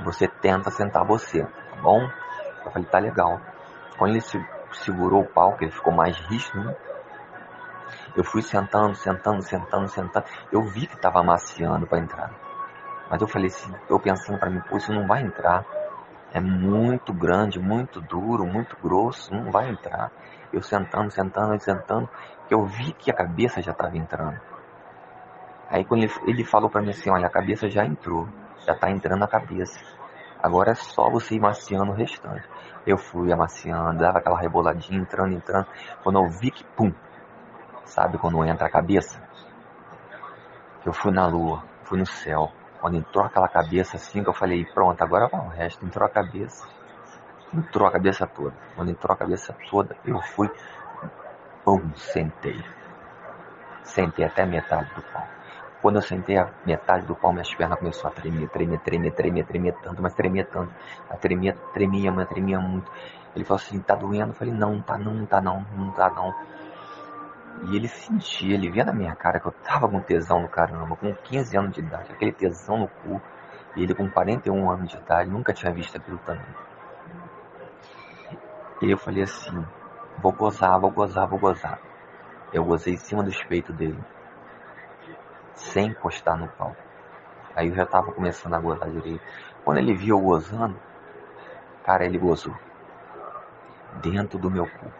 você 0.05 0.29
tenta 0.29 0.71
sentar 0.71 1.05
você, 1.05 1.43
tá 1.43 1.75
bom? 1.81 2.09
Eu 2.65 2.71
falei, 2.71 2.87
tá 2.87 2.99
legal. 2.99 3.41
Quando 3.97 4.11
ele 4.11 4.21
segurou 4.71 5.23
o 5.23 5.27
pau, 5.27 5.57
que 5.57 5.65
ele 5.65 5.71
ficou 5.71 5.91
mais 5.91 6.17
rígido, 6.17 6.63
né? 6.63 6.75
Eu 8.15 8.23
fui 8.23 8.41
sentando, 8.41 8.95
sentando, 8.95 9.41
sentando, 9.41 9.87
sentando. 9.89 10.25
Eu 10.51 10.63
vi 10.63 10.87
que 10.87 10.95
estava 10.95 11.19
amaciando 11.19 11.85
para 11.85 11.99
entrar. 11.99 12.48
Mas 13.09 13.21
eu 13.21 13.27
falei 13.27 13.47
assim, 13.47 13.73
eu 13.89 13.99
pensando 13.99 14.37
para 14.37 14.49
mim, 14.49 14.61
pô, 14.69 14.77
isso 14.77 14.93
não 14.93 15.07
vai 15.07 15.23
entrar 15.23 15.65
é 16.31 16.39
muito 16.39 17.11
grande, 17.11 17.59
muito 17.59 17.99
duro, 18.01 18.45
muito 18.45 18.77
grosso, 18.81 19.33
não 19.33 19.51
vai 19.51 19.69
entrar. 19.69 20.11
Eu 20.53 20.61
sentando, 20.61 21.09
sentando, 21.09 21.59
sentando, 21.59 22.09
que 22.47 22.53
eu 22.53 22.65
vi 22.65 22.93
que 22.93 23.09
a 23.09 23.13
cabeça 23.13 23.61
já 23.61 23.71
estava 23.71 23.97
entrando. 23.97 24.39
Aí 25.69 25.83
quando 25.83 26.03
ele, 26.03 26.13
ele 26.27 26.43
falou 26.43 26.69
para 26.69 26.81
mim 26.81 26.91
assim, 26.91 27.09
olha, 27.09 27.27
a 27.27 27.31
cabeça 27.31 27.69
já 27.69 27.85
entrou, 27.85 28.27
já 28.65 28.73
está 28.73 28.89
entrando 28.89 29.23
a 29.23 29.27
cabeça. 29.27 29.79
Agora 30.41 30.71
é 30.71 30.75
só 30.75 31.09
você 31.09 31.35
ir 31.35 31.39
maciando 31.39 31.91
o 31.91 31.95
restante. 31.95 32.47
Eu 32.85 32.97
fui 32.97 33.31
amaciando, 33.31 33.99
dava 33.99 34.19
aquela 34.19 34.39
reboladinha, 34.39 34.99
entrando, 34.99 35.33
entrando. 35.33 35.67
Quando 36.03 36.19
eu 36.19 36.29
vi 36.29 36.49
que, 36.49 36.63
pum, 36.63 36.93
sabe 37.85 38.17
quando 38.17 38.43
entra 38.45 38.67
a 38.67 38.71
cabeça? 38.71 39.21
Eu 40.85 40.93
fui 40.93 41.11
na 41.11 41.27
lua, 41.27 41.63
fui 41.83 41.99
no 41.99 42.05
céu. 42.05 42.51
Quando 42.79 42.97
entrou 42.97 43.25
aquela 43.25 43.47
cabeça 43.47 43.97
assim, 43.97 44.23
que 44.23 44.29
eu 44.29 44.33
falei, 44.33 44.65
pronto, 44.65 45.01
agora 45.01 45.27
vai 45.27 45.41
o 45.41 45.49
resto. 45.49 45.85
Entrou 45.85 46.05
a 46.05 46.09
cabeça. 46.09 46.67
Entrou 47.53 47.87
a 47.87 47.91
cabeça 47.91 48.27
toda. 48.27 48.55
Quando 48.75 48.91
entrou 48.91 49.13
a 49.13 49.17
cabeça 49.17 49.55
toda, 49.69 49.95
eu 50.05 50.21
fui, 50.21 50.49
pum, 51.65 51.81
sentei. 51.95 52.63
Sentei 53.83 54.25
até 54.25 54.45
metade 54.45 54.93
do 54.93 55.01
pau. 55.01 55.27
Quando 55.81 55.95
eu 55.95 56.01
sentei 56.01 56.37
a 56.37 56.49
metade 56.65 57.05
do 57.05 57.15
pau, 57.15 57.31
minhas 57.31 57.53
pernas 57.53 57.79
começaram 57.79 58.09
a 58.09 58.21
tremer, 58.21 58.49
tremer, 58.49 58.79
tremer, 58.81 59.11
tremer, 59.13 59.45
tremer 59.45 59.73
tanto, 59.81 60.01
mas 60.01 60.13
tremia 60.13 60.45
tanto. 60.45 60.73
A 61.09 61.15
tremia, 61.15 61.55
tremia, 61.73 62.11
mas 62.11 62.27
tremia 62.27 62.59
muito. 62.59 62.91
Ele 63.35 63.45
falou 63.45 63.61
assim, 63.61 63.79
tá 63.79 63.95
doendo? 63.95 64.31
Eu 64.31 64.35
falei, 64.35 64.53
não, 64.53 64.81
tá 64.81 64.97
não 64.97 65.25
tá 65.25 65.41
não, 65.41 65.65
não 65.75 65.91
tá 65.91 66.09
não. 66.09 66.33
E 67.63 67.75
ele 67.75 67.87
sentia, 67.87 68.55
ele 68.55 68.71
via 68.71 68.85
na 68.85 68.93
minha 68.93 69.15
cara 69.15 69.39
que 69.39 69.47
eu 69.47 69.51
tava 69.51 69.87
com 69.89 69.99
tesão 69.99 70.41
no 70.41 70.47
caramba, 70.47 70.95
com 70.95 71.13
15 71.13 71.57
anos 71.57 71.73
de 71.73 71.81
idade, 71.81 72.11
aquele 72.11 72.31
tesão 72.31 72.77
no 72.77 72.87
cu. 72.87 73.21
E 73.75 73.83
ele 73.83 73.93
com 73.93 74.09
41 74.09 74.69
anos 74.71 74.89
de 74.89 74.97
idade, 74.97 75.29
nunca 75.29 75.53
tinha 75.53 75.71
visto 75.71 75.97
aquilo 75.97 76.17
também. 76.19 76.45
E 78.81 78.89
eu 78.89 78.97
falei 78.97 79.23
assim, 79.23 79.65
vou 80.19 80.31
gozar, 80.31 80.79
vou 80.79 80.89
gozar, 80.89 81.27
vou 81.27 81.37
gozar. 81.37 81.79
Eu 82.53 82.63
gozei 82.63 82.93
em 82.93 82.97
cima 82.97 83.21
do 83.21 83.31
peito 83.47 83.71
dele, 83.73 84.01
sem 85.53 85.87
encostar 85.87 86.37
no 86.37 86.47
pau. 86.47 86.75
Aí 87.55 87.67
eu 87.67 87.75
já 87.75 87.85
tava 87.85 88.11
começando 88.13 88.53
a 88.53 88.59
gozar 88.59 88.89
direito. 88.89 89.21
Quando 89.63 89.77
ele 89.77 89.93
viu 89.93 90.17
eu 90.17 90.23
gozando, 90.23 90.79
cara, 91.83 92.05
ele 92.05 92.17
gozou. 92.17 92.55
Dentro 94.01 94.39
do 94.39 94.49
meu 94.49 94.65
cu. 94.65 94.98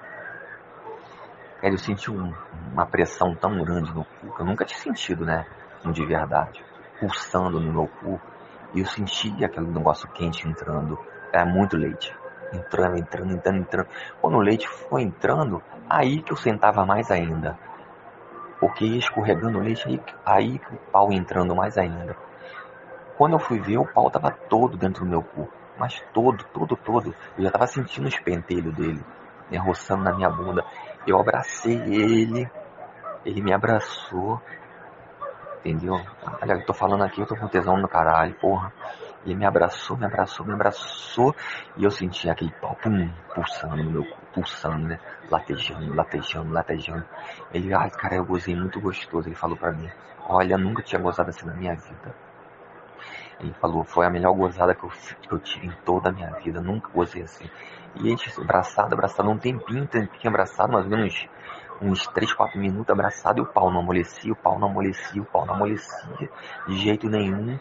Cara, 1.61 1.73
eu 1.73 1.77
senti 1.77 2.09
um, 2.09 2.33
uma 2.71 2.85
pressão 2.85 3.35
tão 3.35 3.61
grande 3.63 3.93
no 3.93 4.05
cu 4.05 4.33
que 4.33 4.41
eu 4.41 4.45
nunca 4.45 4.63
tinha 4.63 4.79
sentido, 4.79 5.25
né? 5.25 5.45
De 5.85 6.05
verdade. 6.05 6.63
Pulsando 6.99 7.59
no 7.59 7.71
meu 7.71 7.87
cu. 7.87 8.19
E 8.73 8.79
eu 8.79 8.85
senti 8.85 9.43
aquele 9.43 9.67
negócio 9.67 10.07
quente 10.09 10.47
entrando. 10.47 10.97
Era 11.33 11.45
muito 11.45 11.75
leite. 11.75 12.15
Entrando, 12.53 12.97
entrando, 12.97 13.33
entrando, 13.33 13.57
entrando. 13.57 13.87
Quando 14.21 14.37
o 14.37 14.41
leite 14.41 14.67
foi 14.67 15.01
entrando, 15.01 15.61
aí 15.89 16.21
que 16.21 16.31
eu 16.31 16.37
sentava 16.37 16.85
mais 16.85 17.11
ainda. 17.11 17.57
Porque 18.59 18.85
ia 18.85 18.99
escorregando 18.99 19.57
o 19.57 19.61
leite, 19.61 19.87
aí, 19.87 20.01
aí 20.25 20.59
que 20.59 20.73
o 20.73 20.77
pau 20.91 21.11
entrando 21.11 21.55
mais 21.55 21.77
ainda. 21.77 22.15
Quando 23.17 23.33
eu 23.33 23.39
fui 23.39 23.59
ver, 23.59 23.77
o 23.77 23.85
pau 23.85 24.09
tava 24.09 24.31
todo 24.31 24.77
dentro 24.77 25.03
do 25.03 25.09
meu 25.09 25.21
cu. 25.21 25.47
Mas 25.77 26.01
todo, 26.13 26.43
todo, 26.53 26.75
todo. 26.77 27.13
Eu 27.37 27.43
já 27.43 27.51
tava 27.51 27.67
sentindo 27.67 28.07
os 28.07 28.19
pentelhos 28.19 28.73
dele, 28.73 29.01
né, 29.49 29.57
roçando 29.57 30.03
na 30.03 30.13
minha 30.13 30.29
bunda. 30.29 30.63
Eu 31.09 31.19
abracei 31.19 31.75
ele, 31.75 32.49
ele 33.25 33.41
me 33.41 33.53
abraçou 33.53 34.41
Entendeu? 35.59 35.99
Olha, 36.41 36.53
eu 36.53 36.65
tô 36.65 36.73
falando 36.73 37.03
aqui, 37.03 37.19
eu 37.19 37.27
tô 37.27 37.35
com 37.35 37.47
tesão 37.47 37.77
no 37.77 37.87
caralho, 37.87 38.33
porra. 38.35 38.71
Ele 39.25 39.35
me 39.35 39.45
abraçou, 39.45 39.97
me 39.97 40.05
abraçou, 40.05 40.45
me 40.45 40.53
abraçou. 40.53 41.35
E 41.75 41.83
eu 41.83 41.91
senti 41.91 42.29
aquele 42.29 42.51
pau, 42.61 42.75
pum, 42.81 43.09
pulsando 43.35 43.75
no 43.75 43.91
meu 43.91 44.05
cu, 44.05 44.17
pulsando, 44.33 44.87
né? 44.87 44.99
Latejando, 45.29 45.93
latejando, 45.93 46.53
latejando. 46.53 47.05
Ele, 47.53 47.73
ai, 47.73 47.89
cara, 47.91 48.15
eu 48.15 48.25
gozei 48.25 48.55
muito 48.55 48.79
gostoso. 48.79 49.27
Ele 49.27 49.35
falou 49.35 49.57
pra 49.57 49.73
mim, 49.73 49.89
olha, 50.27 50.57
nunca 50.57 50.81
tinha 50.81 51.01
gozado 51.01 51.29
assim 51.29 51.45
na 51.45 51.53
minha 51.53 51.75
vida. 51.75 52.15
Ele 53.39 53.53
falou, 53.53 53.83
foi 53.83 54.05
a 54.05 54.09
melhor 54.09 54.33
gozada 54.33 54.75
que 54.75 54.83
eu, 54.83 54.89
que 55.21 55.31
eu 55.31 55.39
tive 55.39 55.67
em 55.67 55.71
toda 55.85 56.09
a 56.09 56.11
minha 56.11 56.31
vida. 56.39 56.59
Nunca 56.59 56.89
gozei 56.89 57.23
assim. 57.23 57.49
E 57.95 58.07
a 58.07 58.09
gente, 58.09 58.31
abraçado, 58.39 58.93
abraçado, 58.93 59.29
um 59.29 59.37
tempinho, 59.37 59.87
tempinho 59.87 60.27
abraçado, 60.27 60.73
mais 60.73 60.85
ou 60.85 60.91
menos 60.91 61.27
uns 61.81 62.05
3, 62.07 62.33
4 62.33 62.59
minutos 62.59 62.89
abraçado 62.89 63.39
e 63.39 63.41
o 63.41 63.45
pau 63.45 63.71
não 63.71 63.79
amolecia, 63.79 64.31
o 64.31 64.35
pau 64.35 64.59
não 64.59 64.69
amolecia, 64.69 65.21
o 65.21 65.25
pau 65.25 65.45
não 65.45 65.55
amolecia 65.55 66.29
de 66.67 66.77
jeito 66.77 67.09
nenhum. 67.09 67.57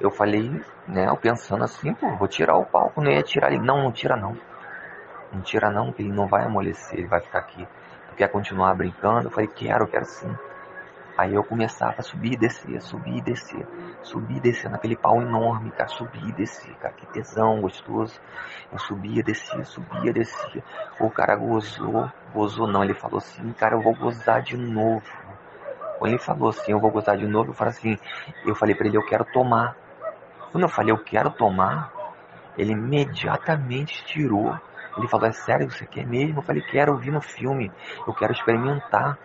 Eu 0.00 0.10
falei, 0.10 0.48
né, 0.88 1.08
eu 1.08 1.16
pensando 1.16 1.62
assim, 1.62 1.92
pô, 1.92 2.16
vou 2.16 2.26
tirar 2.26 2.56
o 2.56 2.64
pau, 2.64 2.90
eu 2.96 3.04
ia 3.04 3.22
tirar 3.22 3.52
ele, 3.52 3.62
não, 3.62 3.82
não 3.82 3.92
tira 3.92 4.16
não. 4.16 4.34
Não 5.32 5.42
tira 5.42 5.70
não, 5.70 5.92
que 5.92 6.02
ele 6.02 6.10
não 6.10 6.26
vai 6.26 6.44
amolecer, 6.44 6.98
ele 6.98 7.06
vai 7.06 7.20
ficar 7.20 7.40
aqui. 7.40 7.68
Tu 8.08 8.16
quer 8.16 8.28
continuar 8.28 8.74
brincando? 8.74 9.28
Eu 9.28 9.30
falei, 9.30 9.46
quero, 9.46 9.86
quero 9.86 10.06
sim. 10.06 10.34
Aí 11.20 11.34
eu 11.34 11.44
começava 11.44 11.96
a 11.98 12.02
subir 12.02 12.32
e 12.32 12.36
descer, 12.38 12.80
subir 12.80 13.18
e 13.18 13.20
descer, 13.20 13.66
subir 14.02 14.38
e 14.38 14.40
descer 14.40 14.70
naquele 14.70 14.96
pau 14.96 15.20
enorme, 15.20 15.70
cara, 15.70 15.86
subir 15.90 16.26
e 16.26 16.32
descer, 16.32 16.74
cara, 16.76 16.94
que 16.94 17.04
tesão 17.08 17.60
gostoso. 17.60 18.18
Eu 18.72 18.78
subia, 18.78 19.22
descia, 19.22 19.62
subia, 19.66 20.14
descia. 20.14 20.64
O 20.98 21.10
cara 21.10 21.36
gozou, 21.36 22.10
gozou 22.32 22.66
não, 22.66 22.82
ele 22.82 22.94
falou 22.94 23.18
assim, 23.18 23.52
cara, 23.52 23.74
eu 23.74 23.82
vou 23.82 23.94
gozar 23.94 24.40
de 24.40 24.56
novo. 24.56 25.04
Quando 25.98 26.12
ele 26.12 26.18
falou 26.18 26.48
assim, 26.48 26.72
eu 26.72 26.80
vou 26.80 26.90
gozar 26.90 27.18
de 27.18 27.26
novo, 27.26 27.50
eu 27.50 27.54
falei 27.54 27.74
assim, 27.74 27.98
eu 28.46 28.54
falei 28.54 28.74
para 28.74 28.86
ele, 28.86 28.96
eu 28.96 29.04
quero 29.04 29.26
tomar. 29.26 29.76
Quando 30.50 30.64
eu 30.64 30.70
falei, 30.70 30.90
eu 30.90 31.04
quero 31.04 31.30
tomar, 31.32 31.92
ele 32.56 32.72
imediatamente 32.72 34.02
tirou. 34.06 34.58
Ele 34.96 35.06
falou, 35.06 35.26
é 35.26 35.32
sério, 35.32 35.70
você 35.70 35.84
quer 35.84 36.06
mesmo? 36.06 36.38
Eu 36.38 36.42
falei, 36.42 36.62
quero, 36.62 36.92
ouvir 36.92 37.10
no 37.10 37.20
filme, 37.20 37.70
eu 38.06 38.14
quero 38.14 38.32
experimentar. 38.32 39.18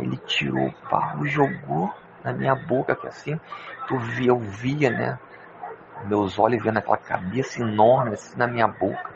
Ele 0.00 0.16
tirou 0.26 0.66
o 0.66 0.72
pau, 0.88 1.24
jogou 1.26 1.92
na 2.22 2.32
minha 2.32 2.54
boca, 2.54 2.94
que 2.94 3.06
assim, 3.06 3.40
tu 3.88 3.98
via, 3.98 4.28
eu 4.28 4.38
via, 4.38 4.90
né? 4.90 5.18
Meus 6.04 6.38
olhos 6.38 6.62
vendo 6.62 6.78
aquela 6.78 6.96
cabeça 6.96 7.62
enorme 7.62 8.14
assim 8.14 8.36
na 8.36 8.46
minha 8.46 8.68
boca. 8.68 9.14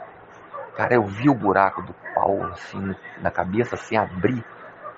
Cara, 0.76 0.94
eu 0.94 1.04
vi 1.04 1.28
o 1.28 1.34
buraco 1.34 1.82
do 1.82 1.94
pau, 2.14 2.42
assim, 2.52 2.94
na 3.20 3.30
cabeça, 3.30 3.74
assim, 3.74 3.96
abrir 3.96 4.42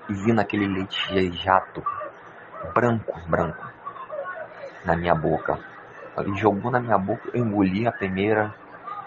e 0.09 0.15
vi 0.15 0.33
naquele 0.33 0.67
leite 0.67 1.31
jato 1.43 1.83
branco, 2.75 3.19
branco, 3.27 3.67
na 4.85 4.97
minha 4.97 5.15
boca. 5.15 5.59
Ele 6.19 6.37
jogou 6.37 6.71
na 6.71 6.79
minha 6.79 6.99
boca, 6.99 7.29
eu 7.33 7.45
engoli 7.45 7.87
a 7.87 7.93
primeira, 7.93 8.55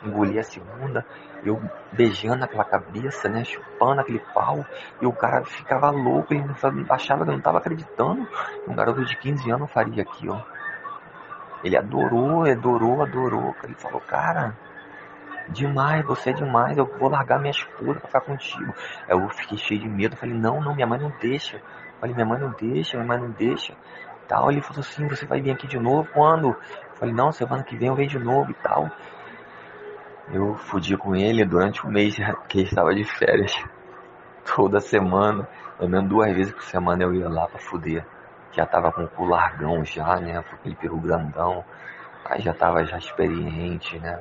engoli 0.03 0.39
a 0.39 0.43
segunda, 0.43 1.05
eu 1.43 1.61
beijando 1.91 2.43
aquela 2.43 2.63
cabeça, 2.63 3.29
né, 3.29 3.43
chupando 3.43 4.01
aquele 4.01 4.19
pau, 4.33 4.65
e 5.01 5.05
o 5.05 5.13
cara 5.13 5.43
ficava 5.43 5.89
louco, 5.89 6.33
ele 6.33 6.43
achava 6.89 7.23
que 7.23 7.29
eu 7.29 7.33
não 7.33 7.39
estava 7.39 7.57
acreditando. 7.59 8.27
Um 8.67 8.75
garoto 8.75 9.05
de 9.05 9.15
15 9.17 9.49
anos 9.51 9.71
faria 9.71 10.03
aquilo. 10.03 10.43
Ele 11.63 11.77
adorou, 11.77 12.45
adorou, 12.45 13.01
adorou. 13.01 13.55
Ele 13.63 13.75
falou, 13.75 13.99
cara, 14.01 14.55
demais, 15.49 16.05
você 16.05 16.31
é 16.31 16.33
demais, 16.33 16.77
eu 16.77 16.85
vou 16.85 17.09
largar 17.09 17.39
minha 17.39 17.51
esposa 17.51 17.99
pra 17.99 18.07
ficar 18.07 18.21
contigo. 18.21 18.73
Eu 19.07 19.27
fiquei 19.29 19.57
cheio 19.57 19.81
de 19.81 19.89
medo, 19.89 20.15
falei, 20.15 20.35
não, 20.35 20.61
não, 20.61 20.75
minha 20.75 20.87
mãe 20.87 20.99
não 20.99 21.11
deixa. 21.19 21.61
falei, 21.99 22.13
minha 22.13 22.25
mãe 22.25 22.39
não 22.39 22.51
deixa, 22.51 22.97
minha 22.97 23.07
mãe 23.07 23.19
não 23.19 23.31
deixa. 23.31 23.73
Tal, 24.27 24.51
ele 24.51 24.61
falou 24.61 24.79
assim, 24.79 25.07
você 25.07 25.25
vai 25.25 25.39
vir 25.39 25.51
aqui 25.51 25.67
de 25.67 25.79
novo 25.79 26.07
quando? 26.13 26.55
Falei, 26.95 27.13
não, 27.13 27.31
semana 27.31 27.63
que 27.63 27.75
vem 27.75 27.89
eu 27.89 27.95
venho 27.95 28.09
de 28.09 28.19
novo 28.19 28.51
e 28.51 28.55
tal. 28.55 28.89
Eu 30.31 30.55
fudi 30.55 30.97
com 30.97 31.15
ele 31.15 31.45
durante 31.45 31.85
o 31.85 31.89
mês 31.89 32.15
que 32.49 32.59
ele 32.59 32.67
estava 32.67 32.93
de 32.93 33.03
férias. 33.03 33.53
Toda 34.55 34.79
semana, 34.79 35.47
pelo 35.77 35.89
menos 35.89 36.09
duas 36.09 36.33
vezes 36.35 36.53
por 36.53 36.63
semana 36.63 37.03
eu 37.03 37.13
ia 37.13 37.29
lá 37.29 37.47
pra 37.47 37.59
fuder. 37.59 38.05
Já 38.51 38.65
tava 38.65 38.91
com 38.91 39.03
o 39.03 39.07
cu 39.07 39.25
largão 39.25 39.83
já, 39.83 40.19
né? 40.19 40.37
Aquele 40.37 40.75
peru 40.75 40.97
grandão. 40.97 41.63
Aí 42.23 42.41
já 42.41 42.53
tava 42.53 42.83
já 42.85 42.97
experiente, 42.97 43.99
né? 43.99 44.19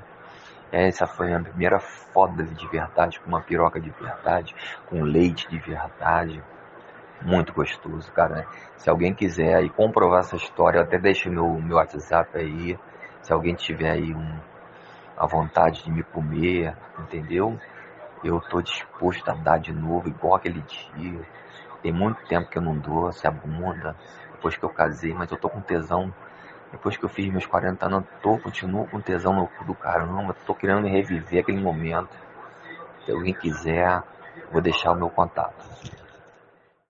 Essa 0.72 1.06
foi 1.06 1.26
a 1.26 1.38
minha 1.38 1.50
primeira 1.50 1.78
foda 1.78 2.42
de 2.42 2.68
verdade, 2.68 3.20
com 3.20 3.28
uma 3.28 3.40
piroca 3.40 3.80
de 3.80 3.90
verdade, 3.90 4.54
com 4.86 5.02
leite 5.02 5.48
de 5.48 5.58
verdade. 5.58 6.42
Muito 7.22 7.52
gostoso, 7.54 8.12
cara. 8.12 8.46
Se 8.76 8.90
alguém 8.90 9.14
quiser 9.14 9.54
aí 9.54 9.70
comprovar 9.70 10.20
essa 10.20 10.36
história, 10.36 10.78
eu 10.78 10.82
até 10.82 10.98
deixo 10.98 11.30
meu, 11.30 11.48
meu 11.60 11.76
WhatsApp 11.76 12.36
aí. 12.36 12.78
Se 13.22 13.32
alguém 13.32 13.54
tiver 13.54 13.90
aí 13.90 14.12
um, 14.12 14.38
a 15.16 15.26
vontade 15.26 15.82
de 15.82 15.90
me 15.90 16.02
comer, 16.02 16.76
entendeu? 16.98 17.58
Eu 18.22 18.40
tô 18.40 18.60
disposto 18.60 19.28
a 19.28 19.34
dar 19.34 19.58
de 19.58 19.72
novo, 19.72 20.08
igual 20.08 20.34
aquele 20.34 20.60
dia. 20.62 21.20
Tem 21.82 21.92
muito 21.92 22.18
tempo 22.26 22.48
que 22.48 22.58
eu 22.58 22.62
não 22.62 22.76
dou 22.76 23.08
essa 23.08 23.30
bunda, 23.30 23.94
depois 24.32 24.56
que 24.56 24.64
eu 24.64 24.70
casei, 24.70 25.12
mas 25.12 25.30
eu 25.30 25.36
tô 25.36 25.48
com 25.48 25.60
tesão. 25.60 26.12
Depois 26.72 26.96
que 26.96 27.04
eu 27.04 27.08
fiz 27.08 27.30
meus 27.30 27.46
40 27.46 27.86
anos, 27.86 28.04
eu 28.04 28.20
tô, 28.20 28.38
continuo 28.38 28.86
com 28.88 29.00
tesão 29.00 29.32
no 29.32 29.46
cu 29.46 29.64
do 29.64 29.74
caramba, 29.74 30.34
tô 30.46 30.54
querendo 30.54 30.86
reviver 30.86 31.42
aquele 31.42 31.60
momento. 31.60 32.10
Se 33.04 33.12
alguém 33.12 33.34
quiser, 33.34 34.02
vou 34.50 34.60
deixar 34.60 34.92
o 34.92 34.96
meu 34.96 35.10
contato. 35.10 35.64